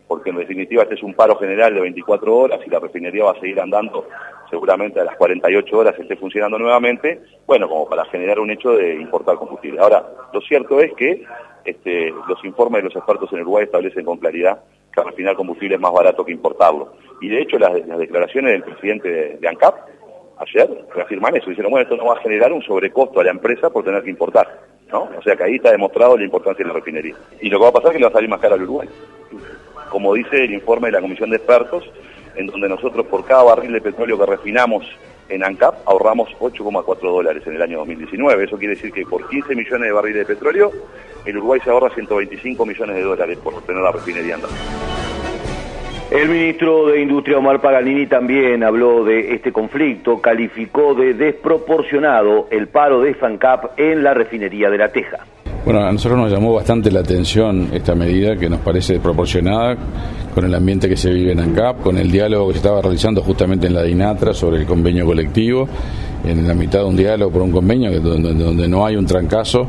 [0.07, 3.31] porque en definitiva este es un paro general de 24 horas y la refinería va
[3.31, 4.07] a seguir andando
[4.49, 8.95] seguramente a las 48 horas esté funcionando nuevamente, bueno, como para generar un hecho de
[8.95, 9.79] importar combustible.
[9.79, 11.23] Ahora, lo cierto es que
[11.65, 14.61] este, los informes de los expertos en Uruguay establecen con claridad
[14.91, 16.93] que refinar combustible es más barato que importarlo.
[17.21, 19.75] Y de hecho las, declaraciones del presidente de ANCAP
[20.39, 23.69] ayer reafirman eso, dijeron, bueno, esto no va a generar un sobrecosto a la empresa
[23.69, 24.47] por tener que importar,
[24.91, 25.09] ¿no?
[25.17, 27.15] O sea que ahí está demostrado la importancia de la refinería.
[27.41, 28.63] Y lo que va a pasar es que le va a salir más caro al
[28.63, 28.89] Uruguay.
[29.89, 31.89] Como dice el informe de la Comisión de Expertos,
[32.35, 34.85] en donde nosotros por cada barril de petróleo que refinamos
[35.29, 38.45] en ANCAP ahorramos 8,4 dólares en el año 2019.
[38.45, 40.71] Eso quiere decir que por 15 millones de barriles de petróleo,
[41.25, 44.88] el Uruguay se ahorra 125 millones de dólares por tener la refinería andando.
[46.11, 52.67] El ministro de Industria Omar Paganini también habló de este conflicto, calificó de desproporcionado el
[52.67, 55.19] paro de FANCAP en la refinería de La Teja.
[55.65, 59.77] Bueno, a nosotros nos llamó bastante la atención esta medida que nos parece desproporcionada
[60.33, 63.21] con el ambiente que se vive en ANCAP, con el diálogo que se estaba realizando
[63.21, 65.69] justamente en la DINATRA sobre el convenio colectivo,
[66.25, 69.67] en la mitad de un diálogo por un convenio donde, no hay un trancazo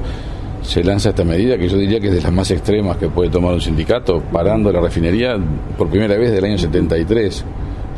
[0.63, 3.31] se lanza esta medida que yo diría que es de las más extremas que puede
[3.31, 5.37] tomar un sindicato, parando la refinería
[5.77, 7.45] por primera vez del año 73.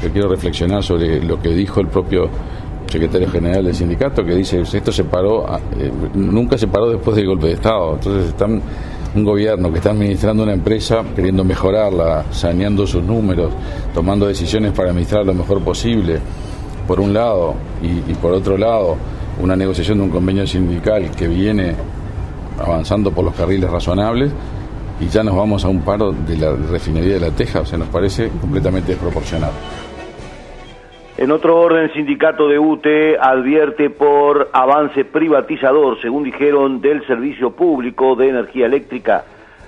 [0.03, 2.29] Yo quiero reflexionar sobre lo que dijo el propio
[2.87, 5.47] secretario general del sindicato, que dice esto se paró,
[5.79, 7.95] eh, nunca se paró después del golpe de Estado.
[7.95, 8.61] Entonces están
[9.15, 13.53] un gobierno que está administrando una empresa, queriendo mejorarla, saneando sus números,
[13.95, 16.19] tomando decisiones para administrar lo mejor posible,
[16.87, 18.97] por un lado, y por otro lado,
[19.41, 21.75] una negociación de un convenio sindical que viene
[22.59, 24.33] avanzando por los carriles razonables
[25.01, 27.79] y ya nos vamos a un paro de la refinería de la Teja, o sea,
[27.79, 29.53] nos parece completamente desproporcionado.
[31.19, 37.51] En otro orden, el sindicato de UTE advierte por avance privatizador, según dijeron, del servicio
[37.51, 39.25] público de energía eléctrica.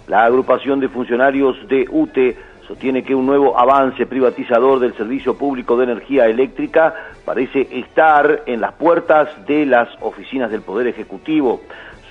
[0.07, 5.77] La agrupación de funcionarios de UTE sostiene que un nuevo avance privatizador del servicio público
[5.77, 11.61] de energía eléctrica parece estar en las puertas de las oficinas del Poder Ejecutivo.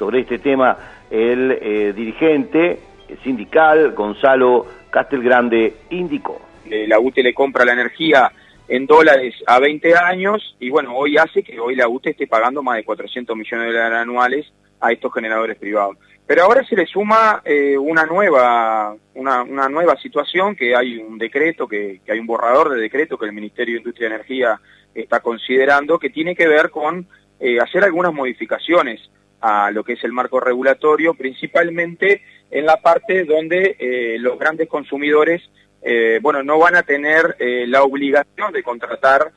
[0.03, 0.77] Sobre este tema,
[1.09, 2.77] el eh, dirigente
[3.23, 6.41] sindical Gonzalo Castelgrande indicó.
[6.65, 8.29] La UTE le compra la energía
[8.67, 12.61] en dólares a 20 años y bueno, hoy hace que hoy la UTE esté pagando
[12.61, 15.95] más de 400 millones de dólares anuales a estos generadores privados.
[16.27, 21.17] Pero ahora se le suma eh, una nueva una, una, nueva situación, que hay un
[21.17, 24.59] decreto, que, que, hay un borrador de decreto que el Ministerio de Industria y Energía
[24.93, 27.07] está considerando, que tiene que ver con
[27.39, 28.99] eh, hacer algunas modificaciones
[29.43, 34.69] a lo que es el marco regulatorio, principalmente en la parte donde eh, los grandes
[34.69, 35.41] consumidores,
[35.81, 39.31] eh, bueno, no van a tener eh, la obligación de contratar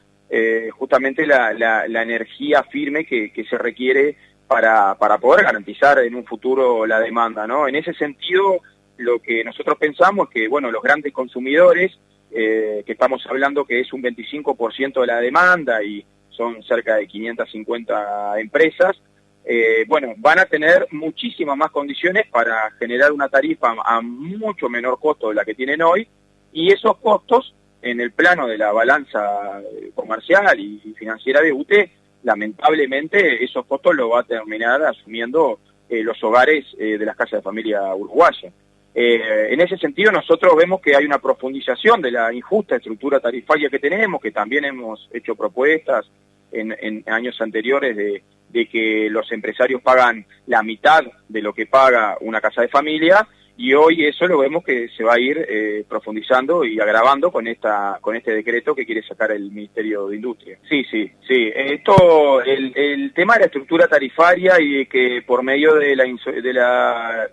[0.72, 4.16] justamente la, la, energía firme que, se requiere
[4.48, 7.68] para, para poder garantizar en un futuro la demanda, ¿no?
[7.68, 8.59] En ese sentido,
[8.96, 11.96] lo que nosotros pensamos es que, bueno, los grandes consumidores,
[12.28, 18.40] que estamos hablando que es un 25% de la demanda y son cerca de 550
[18.40, 19.00] empresas,
[19.47, 24.99] eh, bueno, van a tener muchísimas más condiciones para generar una tarifa a mucho menor
[24.99, 26.07] costo de la que tienen hoy
[26.53, 29.62] y esos costos en el plano de la balanza
[29.94, 31.90] comercial y financiera de UTE
[32.26, 37.38] lamentablemente esos costos los va a terminar asumiendo eh, los hogares eh, de las casas
[37.38, 38.53] de familia uruguayas.
[38.92, 43.68] Eh, en ese sentido nosotros vemos que hay una profundización de la injusta estructura tarifaria
[43.68, 46.11] que tenemos, que también hemos hecho propuestas
[46.53, 51.66] en, en años anteriores de, de que los empresarios pagan la mitad de lo que
[51.66, 53.26] paga una casa de familia
[53.59, 57.47] y hoy eso lo vemos que se va a ir eh, profundizando y agravando con
[57.47, 60.59] esta con este decreto que quiere sacar el Ministerio de Industria.
[60.68, 61.51] Sí, sí, sí.
[61.55, 66.05] Esto, el, el tema de la estructura tarifaria y de que por medio de la
[66.05, 67.28] de la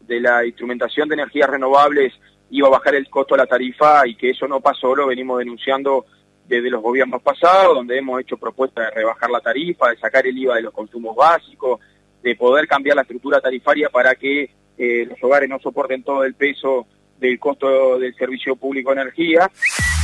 [0.00, 2.14] de la instrumentación de energías renovables
[2.50, 5.38] iba a bajar el costo de la tarifa y que eso no pasó, lo venimos
[5.38, 6.06] denunciando
[6.50, 10.36] desde los gobiernos pasados, donde hemos hecho propuestas de rebajar la tarifa, de sacar el
[10.36, 11.78] IVA de los consumos básicos,
[12.22, 16.34] de poder cambiar la estructura tarifaria para que eh, los hogares no soporten todo el
[16.34, 16.88] peso
[17.20, 19.48] del costo del servicio público de energía.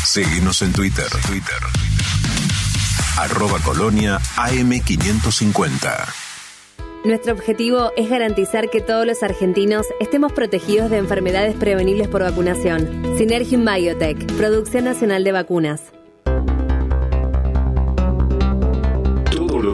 [0.05, 1.59] Seguimos en Twitter, Twitter.
[3.19, 6.27] Arroba Colonia AM550.
[7.05, 13.17] Nuestro objetivo es garantizar que todos los argentinos estemos protegidos de enfermedades prevenibles por vacunación.
[13.17, 15.96] Synergium Biotech, Producción Nacional de Vacunas.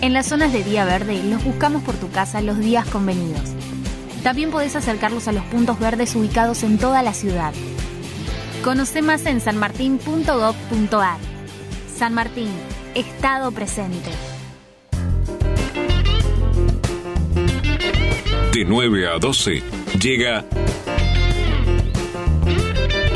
[0.00, 3.42] En las zonas de día verde los buscamos por tu casa los días convenidos.
[4.22, 7.52] También podés acercarlos a los puntos verdes ubicados en toda la ciudad.
[8.62, 11.18] Conoce más en sanmartin.gov.ar.
[11.96, 12.50] San Martín,
[12.94, 14.10] Estado presente.
[18.52, 19.62] De 9 a 12
[20.00, 20.44] llega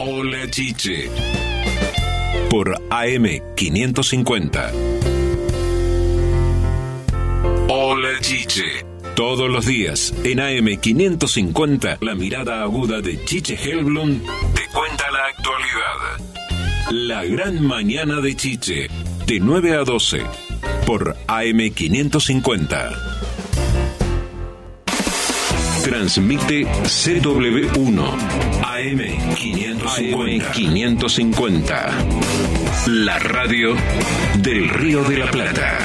[0.00, 1.10] Hola Chiche
[2.50, 3.24] por AM
[3.56, 5.01] 550.
[7.68, 8.84] Hola Chiche.
[9.14, 14.20] Todos los días en AM550, la mirada aguda de Chiche Helblum
[14.54, 16.20] te cuenta la actualidad.
[16.90, 18.88] La gran mañana de Chiche,
[19.26, 20.22] de 9 a 12,
[20.86, 22.96] por AM550.
[25.84, 28.16] Transmite CW1
[28.62, 29.82] AM550.
[29.82, 31.90] AM550.
[32.86, 33.74] La radio
[34.38, 35.78] del Río de la Plata.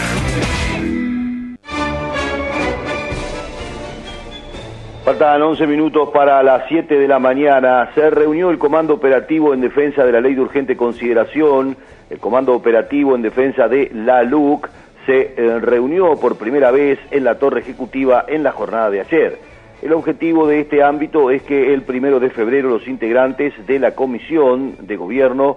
[5.07, 7.89] Faltan 11 minutos para las 7 de la mañana.
[7.95, 11.77] Se reunió el Comando Operativo en Defensa de la Ley de Urgente Consideración,
[12.09, 14.67] el Comando Operativo en Defensa de la LUC,
[15.05, 19.39] se eh, reunió por primera vez en la Torre Ejecutiva en la jornada de ayer.
[19.81, 23.91] El objetivo de este ámbito es que el primero de febrero los integrantes de la
[23.91, 25.55] Comisión de Gobierno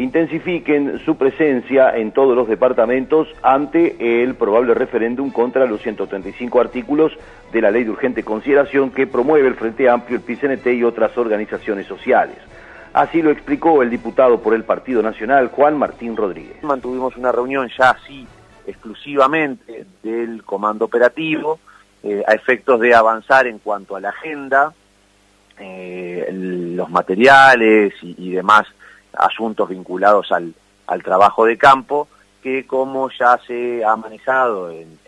[0.00, 7.12] intensifiquen su presencia en todos los departamentos ante el probable referéndum contra los 135 artículos
[7.52, 11.16] de la Ley de Urgente Consideración que promueve el Frente Amplio, el PICNT y otras
[11.18, 12.36] organizaciones sociales.
[12.92, 16.62] Así lo explicó el diputado por el Partido Nacional, Juan Martín Rodríguez.
[16.62, 18.26] Mantuvimos una reunión ya así
[18.66, 21.60] exclusivamente del comando operativo
[22.02, 24.72] eh, a efectos de avanzar en cuanto a la agenda,
[25.58, 28.66] eh, los materiales y demás
[29.14, 30.54] asuntos vinculados al,
[30.86, 32.08] al trabajo de campo,
[32.42, 34.98] que como ya se ha manejado en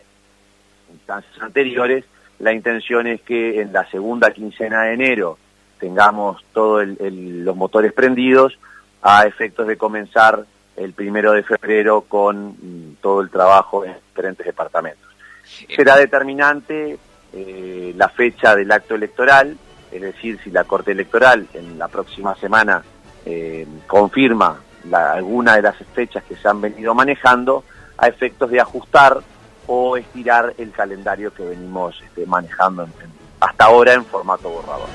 [0.91, 2.05] instancias anteriores,
[2.39, 5.39] la intención es que en la segunda quincena de enero
[5.79, 8.59] tengamos todos los motores prendidos
[9.03, 10.45] a efectos de comenzar
[10.77, 15.09] el primero de febrero con mm, todo el trabajo en diferentes departamentos.
[15.75, 16.99] Será determinante
[17.33, 19.57] eh, la fecha del acto electoral,
[19.91, 22.83] es decir, si la Corte Electoral en la próxima semana
[23.27, 24.61] eh, confirma
[24.91, 27.65] la, alguna de las fechas que se han venido manejando,
[27.99, 29.19] a efectos de ajustar
[29.67, 32.93] o estirar el calendario que venimos este, manejando en-
[33.41, 34.89] hasta ahora en formato borrador.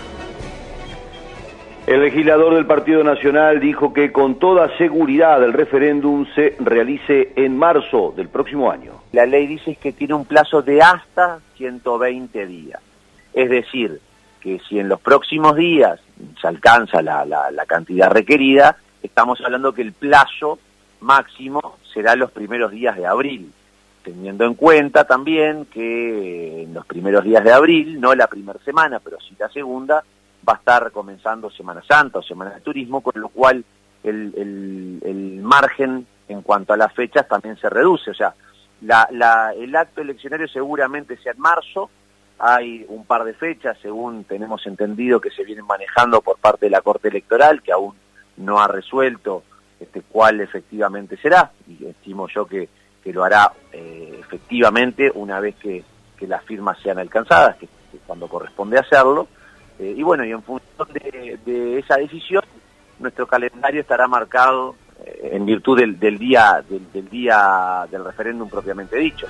[1.86, 7.58] El legislador del Partido Nacional dijo que con toda seguridad el referéndum se realice en
[7.58, 8.92] marzo del próximo año.
[9.14, 12.82] La ley dice que tiene un plazo de hasta 120 días.
[13.34, 14.02] Es decir,
[14.48, 16.00] que si en los próximos días
[16.40, 20.58] se alcanza la, la- la cantidad requerida, estamos hablando que el plazo
[21.02, 23.52] máximo será los primeros días de abril,
[24.04, 29.00] teniendo en cuenta también que en los primeros días de abril, no la primera semana,
[29.02, 30.02] pero sí la segunda,
[30.48, 33.66] va a estar comenzando Semana Santa o Semana de Turismo, con lo cual
[34.04, 38.12] el, margen en cuanto a las fechas también se reduce.
[38.12, 38.34] O sea,
[38.82, 41.90] la- la- el acto eleccionario seguramente sea en marzo,
[42.40, 46.72] hay un par de fechas, según tenemos entendido, que se vienen manejando por parte de
[46.72, 47.96] la Corte Electoral, que aún
[48.38, 49.44] no ha resuelto
[49.80, 52.70] este, cuál efectivamente será, y estimo yo que,
[53.04, 55.84] que lo hará eh, efectivamente una vez que,
[56.18, 59.28] que las firmas sean alcanzadas, que, que cuando corresponde hacerlo.
[59.80, 62.44] Eh, y bueno, y en función de, esa decisión,
[63.00, 64.76] nuestro calendario estará marcado
[65.06, 69.28] eh, en virtud del, día del día del referéndum propiamente dicho.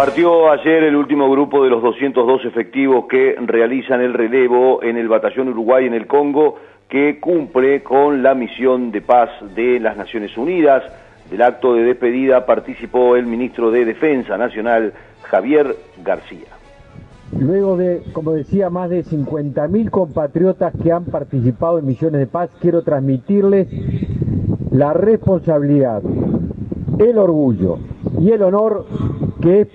[0.00, 5.08] Partió ayer el último grupo de los 202 efectivos que realizan el relevo en el
[5.08, 6.56] Batallón Uruguay en el Congo,
[6.88, 10.84] que cumple con la misión de paz de las Naciones Unidas.
[11.30, 16.48] Del acto de despedida participó el ministro de Defensa Nacional, Javier García.
[17.38, 22.48] Luego de, como decía, más de 50.000 compatriotas que han participado en misiones de paz,
[22.58, 23.68] quiero transmitirles
[24.70, 26.00] la responsabilidad,
[26.98, 27.80] el orgullo
[28.18, 28.86] y el honor
[29.40, 29.68] que es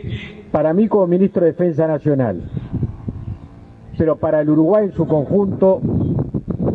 [0.52, 2.50] para mí como ministro de Defensa Nacional,
[3.98, 5.82] pero para el Uruguay en su conjunto,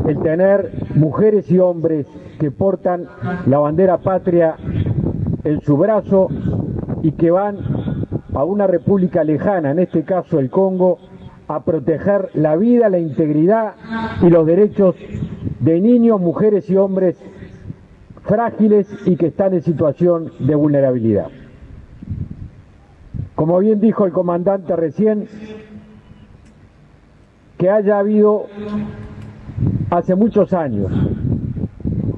[0.07, 2.07] el tener mujeres y hombres
[2.38, 3.07] que portan
[3.47, 4.57] la bandera patria
[5.45, 6.28] en su brazo
[7.03, 7.59] y que van
[8.34, 10.99] a una república lejana, en este caso el Congo,
[11.49, 13.74] a proteger la vida, la integridad
[14.22, 14.95] y los derechos
[15.59, 17.20] de niños, mujeres y hombres
[18.22, 21.26] frágiles y que están en situación de vulnerabilidad.
[23.41, 25.26] Como bien dijo el comandante recién,
[27.57, 28.45] que haya habido
[29.88, 30.93] hace muchos años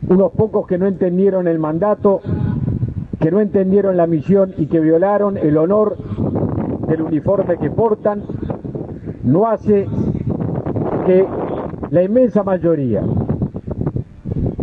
[0.09, 2.23] unos pocos que no entendieron el mandato,
[3.21, 5.97] que no entendieron la misión y que violaron el honor
[6.89, 8.25] del uniforme que portan,
[9.23, 9.87] no hace
[11.07, 11.25] que
[11.91, 13.05] la inmensa mayoría,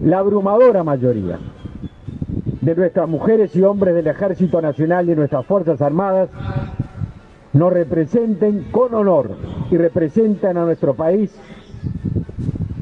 [0.04, 1.40] la abrumadora mayoría
[2.62, 6.30] de nuestras mujeres y hombres del Ejército Nacional y de nuestras Fuerzas Armadas
[7.54, 9.32] nos representen con honor
[9.72, 11.34] y representan a nuestro país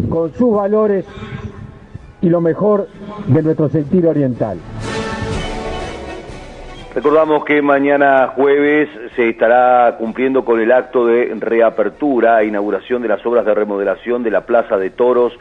[0.10, 1.06] con sus valores
[2.22, 2.88] y lo mejor
[3.28, 4.58] de nuestro sentido oriental.
[6.96, 13.08] Recordamos que mañana jueves se estará cumpliendo con el acto de reapertura e inauguración de
[13.08, 15.38] las obras de remodelación de la Plaza de Toros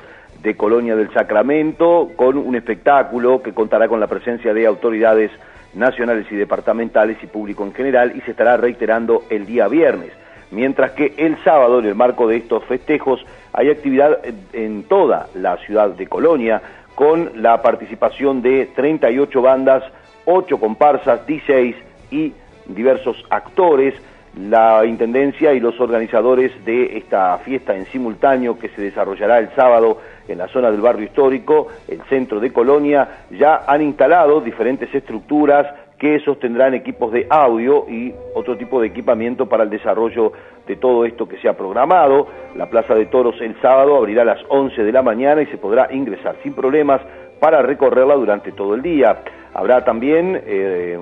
[0.47, 5.33] de Colonia del Sacramento, con un espectáculo que contará con la presencia de autoridades
[5.75, 10.13] nacionales y departamentales y público en general y se estará reiterando el día viernes.
[10.53, 14.21] Mientras que el sábado, en el marco de estos festejos, hay actividad
[14.53, 16.63] en toda la ciudad de Colonia
[16.95, 19.83] con la participación de 38 bandas,
[20.27, 21.75] 8 comparsas, 16
[22.13, 22.33] y
[22.67, 23.95] diversos actores.
[24.37, 29.99] La Intendencia y los organizadores de esta fiesta en simultáneo que se desarrollará el sábado
[30.29, 35.67] en la zona del barrio histórico, el centro de Colonia, ya han instalado diferentes estructuras
[35.99, 40.33] que sostendrán equipos de audio y otro tipo de equipamiento para el desarrollo
[40.67, 42.27] de todo esto que se ha programado.
[42.55, 45.57] La Plaza de Toros el sábado abrirá a las 11 de la mañana y se
[45.57, 47.01] podrá ingresar sin problemas
[47.41, 49.23] para recorrerla durante todo el día.
[49.55, 50.99] Habrá también eh,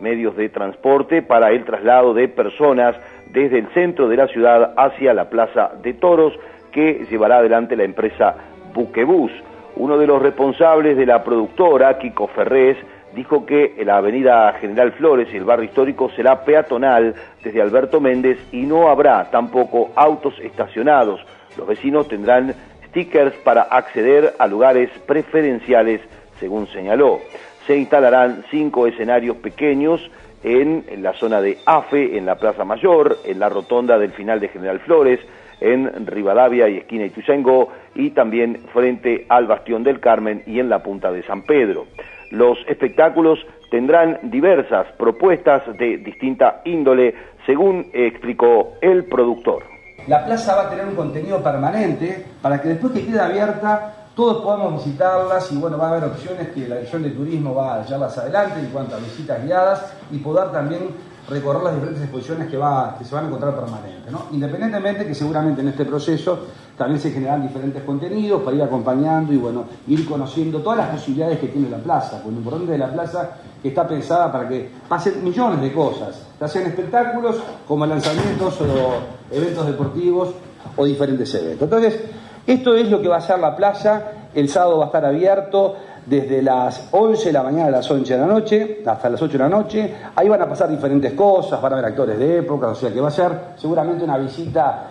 [0.00, 2.94] medios de transporte para el traslado de personas
[3.32, 6.32] desde el centro de la ciudad hacia la Plaza de Toros
[6.70, 8.36] que llevará adelante la empresa
[8.78, 9.32] Buquebus.
[9.74, 12.76] Uno de los responsables de la productora, Kiko Ferrés,
[13.12, 18.38] dijo que la avenida General Flores y el barrio histórico será peatonal desde Alberto Méndez
[18.52, 21.20] y no habrá tampoco autos estacionados.
[21.56, 22.54] Los vecinos tendrán
[22.86, 26.00] stickers para acceder a lugares preferenciales,
[26.38, 27.18] según señaló.
[27.66, 30.08] Se instalarán cinco escenarios pequeños
[30.44, 34.48] en la zona de AFE, en la Plaza Mayor, en la rotonda del final de
[34.48, 35.18] General Flores,
[35.60, 40.82] en Rivadavia y esquina Ituzaingó y también frente al Bastión del Carmen y en la
[40.82, 41.86] punta de San Pedro.
[42.30, 43.38] Los espectáculos
[43.70, 47.14] tendrán diversas propuestas de distinta índole,
[47.46, 49.64] según explicó el productor.
[50.06, 54.42] La plaza va a tener un contenido permanente para que después que quede abierta todos
[54.42, 57.84] podamos visitarlas y bueno, va a haber opciones que la Dirección de Turismo va a
[57.84, 60.88] llevarlas adelante en cuanto a visitas guiadas y poder también
[61.28, 64.10] recorrer las diferentes exposiciones que, va, que se van a encontrar permanentes.
[64.10, 64.26] ¿no?
[64.32, 66.38] Independientemente que seguramente en este proceso
[66.76, 71.38] también se generan diferentes contenidos para ir acompañando y bueno, ir conociendo todas las posibilidades
[71.40, 74.70] que tiene la plaza, porque lo importante de la plaza que está pensada para que
[74.88, 80.30] pasen millones de cosas, ya sean espectáculos como lanzamientos o eventos deportivos
[80.76, 81.62] o diferentes eventos.
[81.62, 82.00] Entonces,
[82.46, 85.74] esto es lo que va a ser la plaza, el sábado va a estar abierto,
[86.08, 89.32] desde las 11 de la mañana a las 11 de la noche hasta las 8
[89.32, 89.94] de la noche.
[90.16, 93.00] Ahí van a pasar diferentes cosas, van a haber actores de época, o sea que
[93.00, 94.84] va a ser seguramente una visita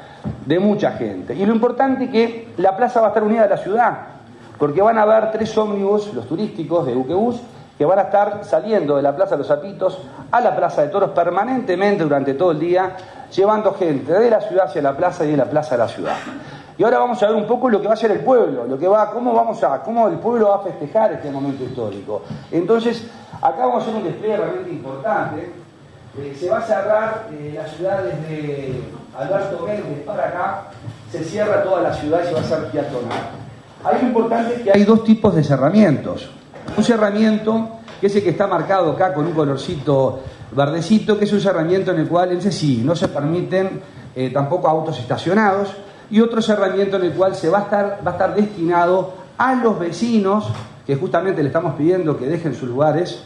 [0.45, 1.33] de mucha gente.
[1.33, 3.97] Y lo importante es que la plaza va a estar unida a la ciudad,
[4.57, 7.41] porque van a haber tres ómnibus, los turísticos de Buquebús,
[7.77, 9.99] que van a estar saliendo de la Plaza de los Zapitos
[10.31, 12.95] a la Plaza de Toros permanentemente durante todo el día,
[13.35, 16.15] llevando gente de la ciudad hacia la plaza y de la plaza a la ciudad.
[16.77, 18.77] Y ahora vamos a ver un poco lo que va a ser el pueblo, lo
[18.77, 22.21] que va, cómo vamos a, cómo el pueblo va a festejar este momento histórico.
[22.51, 23.07] Entonces,
[23.41, 25.51] acá vamos a hacer un despliegue realmente importante.
[26.19, 28.81] Eh, se va a cerrar eh, la ciudad desde
[29.17, 30.63] Alberto Méndez para acá,
[31.11, 33.29] se cierra toda la ciudad y se va a hacer peatonal.
[33.83, 36.29] Ahí lo importante que hay dos tipos de cerramientos.
[36.75, 37.69] Un cerramiento,
[37.99, 40.19] que es el que está marcado acá con un colorcito
[40.51, 43.81] verdecito, que es un cerramiento en el cual, ese sí, no se permiten
[44.15, 45.69] eh, tampoco autos estacionados,
[46.09, 49.55] y otro cerramiento en el cual se va a estar, va a estar destinado a
[49.55, 50.49] los vecinos,
[50.85, 53.23] que justamente le estamos pidiendo que dejen sus lugares,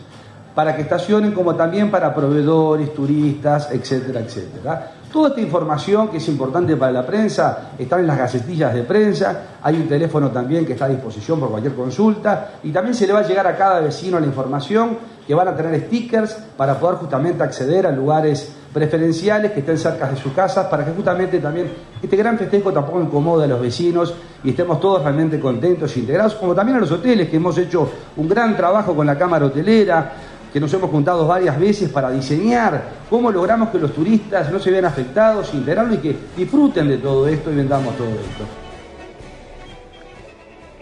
[0.55, 4.91] para que estacionen, como también para proveedores, turistas, etcétera, etcétera.
[5.11, 9.43] Toda esta información que es importante para la prensa está en las gacetillas de prensa,
[9.61, 13.13] hay un teléfono también que está a disposición por cualquier consulta y también se le
[13.13, 16.97] va a llegar a cada vecino la información que van a tener stickers para poder
[16.97, 21.69] justamente acceder a lugares preferenciales que estén cerca de sus casas para que justamente también
[22.01, 24.13] este gran festejo tampoco incomode a los vecinos
[24.43, 27.89] y estemos todos realmente contentos e integrados, como también a los hoteles que hemos hecho
[28.15, 30.13] un gran trabajo con la Cámara Hotelera,
[30.51, 34.71] que nos hemos juntado varias veces para diseñar cómo logramos que los turistas no se
[34.71, 38.60] vean afectados, integrarlo y que disfruten de todo esto y vendamos todo esto.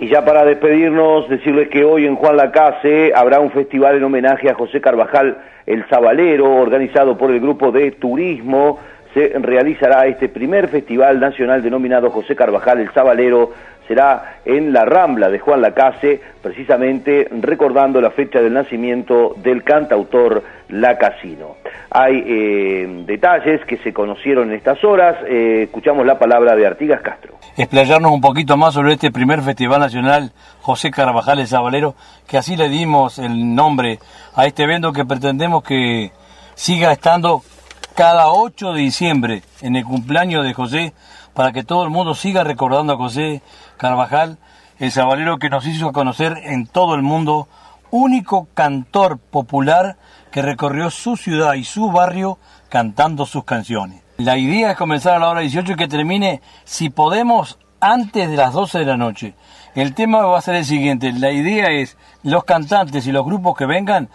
[0.02, 4.50] Y ya para despedirnos, decirles que hoy en Juan Lacase habrá un festival en homenaje
[4.50, 8.80] a José Carvajal el Zabalero, organizado por el grupo de turismo.
[9.14, 13.52] Se realizará este primer festival nacional denominado José Carvajal el Zabalero
[13.90, 20.44] será en la Rambla de Juan Lacase, precisamente recordando la fecha del nacimiento del cantautor
[20.70, 21.56] Lacasino.
[21.90, 27.02] Hay eh, detalles que se conocieron en estas horas, eh, escuchamos la palabra de Artigas
[27.02, 27.34] Castro.
[27.58, 31.96] Explayarnos un poquito más sobre este primer Festival Nacional José Carvajal el Zabalero,
[32.28, 33.98] que así le dimos el nombre
[34.36, 36.12] a este evento que pretendemos que
[36.54, 37.42] siga estando
[37.96, 40.94] cada 8 de diciembre en el cumpleaños de José
[41.40, 43.42] para que todo el mundo siga recordando a José
[43.78, 44.40] Carvajal,
[44.78, 47.48] el sabalero que nos hizo conocer en todo el mundo,
[47.92, 49.96] único cantor popular
[50.34, 54.02] que recorrió su ciudad y su barrio cantando sus canciones.
[54.18, 58.36] La idea es comenzar a la hora 18 y que termine, si podemos, antes de
[58.36, 59.34] las 12 de la noche.
[59.76, 63.56] El tema va a ser el siguiente, la idea es los cantantes y los grupos
[63.56, 64.10] que vengan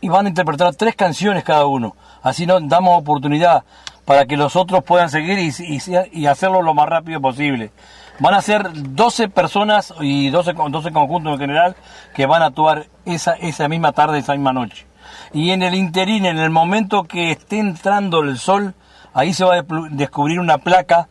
[0.00, 1.96] y van a interpretar tres canciones cada uno.
[2.22, 3.62] Así nos damos oportunidad
[4.04, 7.70] para que los otros puedan seguir y, hacerlo lo más rápido posible.
[8.18, 11.76] Van a ser 12 personas y 12, 12 conjuntos en general
[12.14, 14.86] que van a actuar esa, esa misma tarde, esa misma noche.
[15.32, 18.74] Y en el interín, en el momento que esté entrando el sol,
[19.14, 21.08] ahí se va a descubrir una placa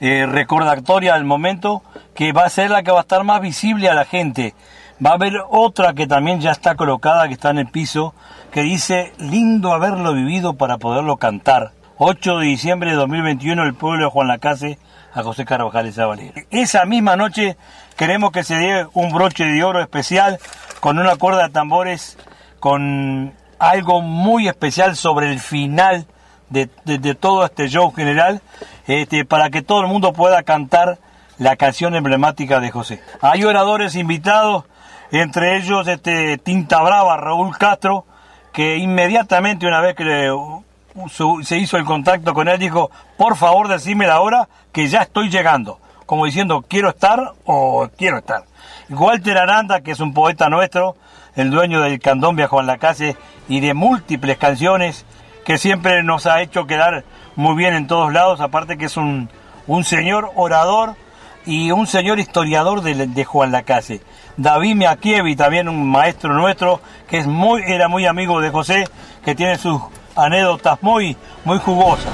[0.00, 1.82] eh, recordatoria del momento
[2.14, 4.54] que va a ser la que va a estar más visible a la gente.
[5.04, 8.14] Va a haber otra que también ya está colocada, que está en el piso,
[8.50, 11.72] que dice, lindo haberlo vivido para poderlo cantar.
[12.00, 14.78] 8 de diciembre de 2021, el pueblo de Juan Lacase
[15.12, 16.32] a José Carvajal Zabalero.
[16.50, 17.56] Esa misma noche
[17.96, 20.38] queremos que se dé un broche de oro especial
[20.78, 22.16] con una cuerda de tambores,
[22.60, 26.06] con algo muy especial sobre el final
[26.50, 26.68] de,
[27.18, 28.42] todo este show general,
[28.86, 30.98] este, para que todo el mundo pueda cantar
[31.36, 33.02] la canción emblemática de José.
[33.20, 34.66] Hay oradores invitados,
[35.10, 38.06] entre ellos este, Tinta Brava, Raúl Castro,
[38.52, 40.30] que inmediatamente una vez que
[41.42, 45.30] se hizo el contacto con él, dijo, por favor decime la hora que ya estoy
[45.30, 48.44] llegando, como diciendo, quiero estar o quiero estar.
[48.88, 50.96] Walter Aranda, que es un poeta nuestro,
[51.36, 53.16] el dueño del Candombia Juan Lacase
[53.48, 55.04] y de múltiples canciones,
[55.44, 57.04] que siempre nos ha hecho quedar
[57.36, 59.28] muy bien en todos lados, aparte que es un,
[59.66, 60.96] un señor orador
[61.46, 64.02] y un señor historiador de, de Juan Lacase.
[64.36, 68.88] David Miakievi, también un maestro nuestro, que es muy, era muy amigo de José,
[69.24, 69.80] que tiene sus
[70.18, 72.12] anécdotas muy, muy jugosas.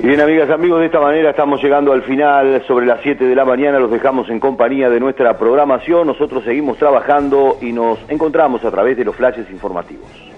[0.00, 2.64] Bien, amigas, amigos, de esta manera estamos llegando al final.
[2.66, 6.08] Sobre las 7 de la mañana los dejamos en compañía de nuestra programación.
[6.08, 10.31] Nosotros seguimos trabajando y nos encontramos a través de los flashes informativos.